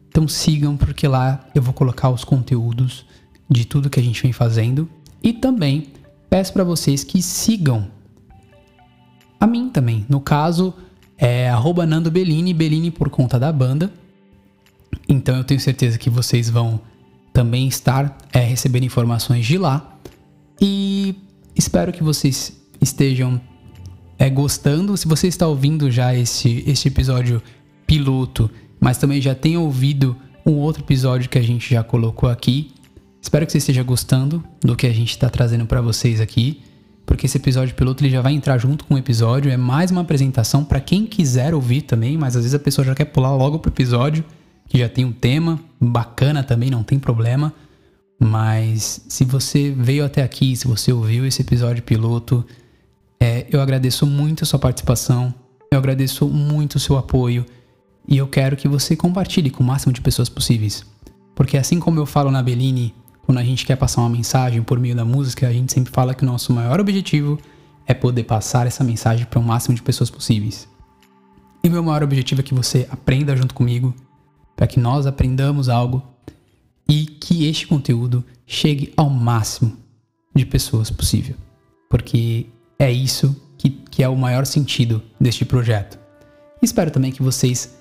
Então 0.09 0.27
sigam 0.27 0.77
porque 0.77 1.07
lá 1.07 1.47
eu 1.55 1.61
vou 1.61 1.75
colocar 1.75 2.09
os 2.09 2.25
conteúdos 2.25 3.05
de 3.49 3.67
tudo 3.67 3.91
que 3.91 4.01
a 4.01 4.03
gente 4.03 4.23
vem 4.23 4.33
fazendo 4.33 4.89
e 5.23 5.33
também 5.33 5.93
peço 6.31 6.53
para 6.53 6.65
vocês 6.65 7.05
que 7.05 7.21
sigam 7.21 7.89
a 9.39 9.47
mim 9.47 9.69
também. 9.69 10.07
No 10.09 10.21
caso, 10.21 10.73
é 11.19 11.51
arroba 11.51 11.85
Nando 11.85 12.11
Bellini, 12.11 12.55
Bellini 12.55 12.91
por 12.91 13.11
conta 13.11 13.39
da 13.39 13.53
banda. 13.53 13.93
Então 15.09 15.37
eu 15.37 15.45
tenho 15.45 15.61
certeza 15.61 15.99
que 15.99 16.09
vocês 16.09 16.49
vão 16.49 16.81
também 17.33 17.69
estar 17.69 18.17
é, 18.33 18.41
recebendo 18.41 18.85
informações 18.85 19.45
de 19.45 19.59
lá. 19.59 19.99
E 20.61 21.15
espero 21.55 21.93
que 21.93 22.03
vocês 22.03 22.59
estejam 22.81 23.39
é, 24.19 24.29
gostando. 24.31 24.97
Se 24.97 25.07
você 25.07 25.29
está 25.29 25.47
ouvindo 25.47 25.91
já 25.91 26.15
esse, 26.15 26.65
esse 26.67 26.89
episódio 26.89 27.43
piloto, 27.87 28.51
mas 28.81 28.99
também 28.99 29.21
já 29.21 29.35
tem 29.35 29.57
ouvido 29.57 30.17
um 30.45 30.55
outro 30.55 30.83
episódio 30.83 31.29
que 31.29 31.39
a 31.39 31.43
gente 31.43 31.73
já 31.73 31.83
colocou 31.83 32.29
aqui, 32.29 32.73
espero 33.21 33.45
que 33.45 33.53
você 33.53 33.59
esteja 33.59 33.83
gostando 33.83 34.45
do 34.61 34.77
que 34.77 34.87
a 34.87 34.93
gente 34.93 35.11
está 35.11 35.29
trazendo 35.29 35.67
para 35.67 35.81
vocês 35.81 36.21
aqui, 36.21 36.63
porque 37.05 37.27
esse 37.27 37.37
episódio 37.37 37.75
piloto 37.75 38.03
ele 38.03 38.11
já 38.11 38.21
vai 38.21 38.33
entrar 38.33 38.59
junto 38.59 38.85
com 38.85 38.95
o 38.95 38.99
episódio. 38.99 39.51
É 39.51 39.57
mais 39.57 39.91
uma 39.91 40.01
apresentação 40.01 40.65
para 40.65 40.81
quem 40.81 41.07
quiser 41.07 41.55
ouvir 41.55 41.83
também, 41.83 42.19
mas 42.19 42.37
às 42.37 42.43
vezes 42.43 42.55
a 42.55 42.59
pessoa 42.59 42.85
já 42.85 42.95
quer 42.95 43.07
pular 43.07 43.35
logo 43.35 43.59
pro 43.59 43.71
episódio 43.71 44.25
que 44.69 44.79
já 44.79 44.89
tem 44.89 45.05
um 45.05 45.13
tema 45.13 45.61
bacana 45.81 46.43
também, 46.43 46.71
não 46.71 46.83
tem 46.83 46.99
problema. 46.99 47.53
Mas 48.19 49.05
se 49.09 49.25
você 49.25 49.71
veio 49.71 50.05
até 50.05 50.23
aqui, 50.23 50.57
se 50.57 50.67
você 50.67 50.93
ouviu 50.93 51.27
esse 51.27 51.43
episódio 51.43 51.83
piloto, 51.83 52.45
é, 53.21 53.47
eu 53.51 53.61
agradeço 53.61 54.07
muito 54.07 54.45
a 54.45 54.47
sua 54.47 54.59
participação, 54.59 55.35
eu 55.71 55.79
agradeço 55.79 56.27
muito 56.27 56.77
o 56.77 56.81
seu 56.81 56.97
apoio 56.97 57.45
e 58.09 58.17
eu 58.17 58.27
quero 58.29 58.57
que 58.57 58.69
você 58.69 58.95
compartilhe 58.95 59.51
com 59.51 59.63
o 59.63 59.67
máximo 59.67 59.93
de 59.93 60.01
pessoas 60.01 60.29
possíveis. 60.29 60.85
Porque 61.35 61.57
assim 61.57 61.79
como 61.79 61.99
eu 61.99 62.07
falo 62.07 62.31
na 62.31 62.43
Bellini, 62.43 62.95
quando 63.25 63.39
a 63.39 63.45
gente 63.45 63.67
quer 63.67 63.77
passar 63.77 64.01
uma 64.01 64.11
mensagem 64.11 64.63
por 64.63 64.79
meio 64.79 64.95
da 64.95 65.05
música, 65.05 65.49
a 65.49 65.53
gente 65.53 65.73
sempre 65.73 65.93
fala 65.93 66.15
que 66.15 66.23
o 66.23 66.27
nosso 66.27 66.53
maior 66.53 66.81
objetivo 66.81 67.39
é 67.87 67.93
poder 67.93 68.25
passar 68.25 68.67
essa 68.67 68.85
mensagem 68.85 69.27
para 69.27 69.39
o 69.39 69.43
máximo 69.43 69.75
de 69.75 69.83
pessoas 69.83 70.11
possíveis. 70.11 70.69
E 71.63 71.69
meu 71.69 71.83
maior 71.83 72.03
objetivo 72.03 72.41
é 72.41 72.45
que 72.45 72.55
você 72.55 72.87
aprenda 72.91 73.37
junto 73.37 73.55
comigo, 73.55 73.95
para 74.55 74.67
que 74.67 74.79
nós 74.79 75.07
aprendamos 75.07 75.69
algo 75.69 76.03
e 76.89 77.07
que 77.07 77.47
este 77.47 77.67
conteúdo 77.67 78.25
chegue 78.47 78.93
ao 78.97 79.11
máximo 79.11 79.77
de 80.35 80.47
pessoas 80.47 80.91
possível. 80.91 81.35
Porque 81.91 82.47
é 82.79 82.91
isso 82.91 83.35
que, 83.57 83.71
que 83.71 84.03
é 84.03 84.09
o 84.09 84.17
maior 84.17 84.47
sentido 84.47 85.03
deste 85.21 85.45
projeto. 85.45 85.99
Espero 86.63 86.91
também 86.91 87.13
que 87.13 87.23
vocês 87.23 87.77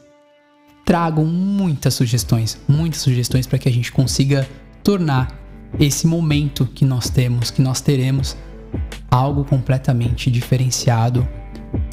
tragam 0.86 1.26
muitas 1.26 1.94
sugestões, 1.94 2.60
muitas 2.68 3.02
sugestões 3.02 3.48
para 3.48 3.58
que 3.58 3.68
a 3.68 3.72
gente 3.72 3.92
consiga 3.92 4.48
tornar 4.84 5.40
esse 5.80 6.06
momento 6.06 6.66
que 6.68 6.86
nós 6.86 7.10
temos, 7.10 7.50
que 7.52 7.62
nós 7.62 7.82
teremos, 7.82 8.38
algo 9.10 9.44
completamente 9.44 10.30
diferenciado, 10.30 11.28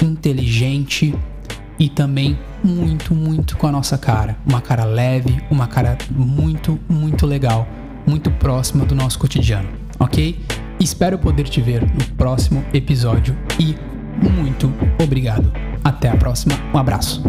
inteligente 0.01 1.13
e 1.79 1.89
também 1.89 2.37
muito, 2.63 3.15
muito 3.15 3.57
com 3.57 3.67
a 3.67 3.71
nossa 3.71 3.97
cara. 3.97 4.37
Uma 4.45 4.61
cara 4.61 4.85
leve, 4.85 5.43
uma 5.49 5.67
cara 5.67 5.97
muito, 6.11 6.79
muito 6.87 7.25
legal, 7.25 7.67
muito 8.05 8.29
próxima 8.31 8.85
do 8.85 8.93
nosso 8.95 9.17
cotidiano, 9.17 9.69
ok? 9.99 10.39
Espero 10.83 11.17
poder 11.17 11.47
te 11.47 11.61
ver 11.61 11.81
no 11.81 12.03
próximo 12.17 12.61
episódio 12.73 13.37
e 13.57 13.73
muito 14.21 14.69
obrigado. 15.01 15.49
Até 15.81 16.09
a 16.09 16.17
próxima, 16.17 16.55
um 16.73 16.77
abraço. 16.77 17.23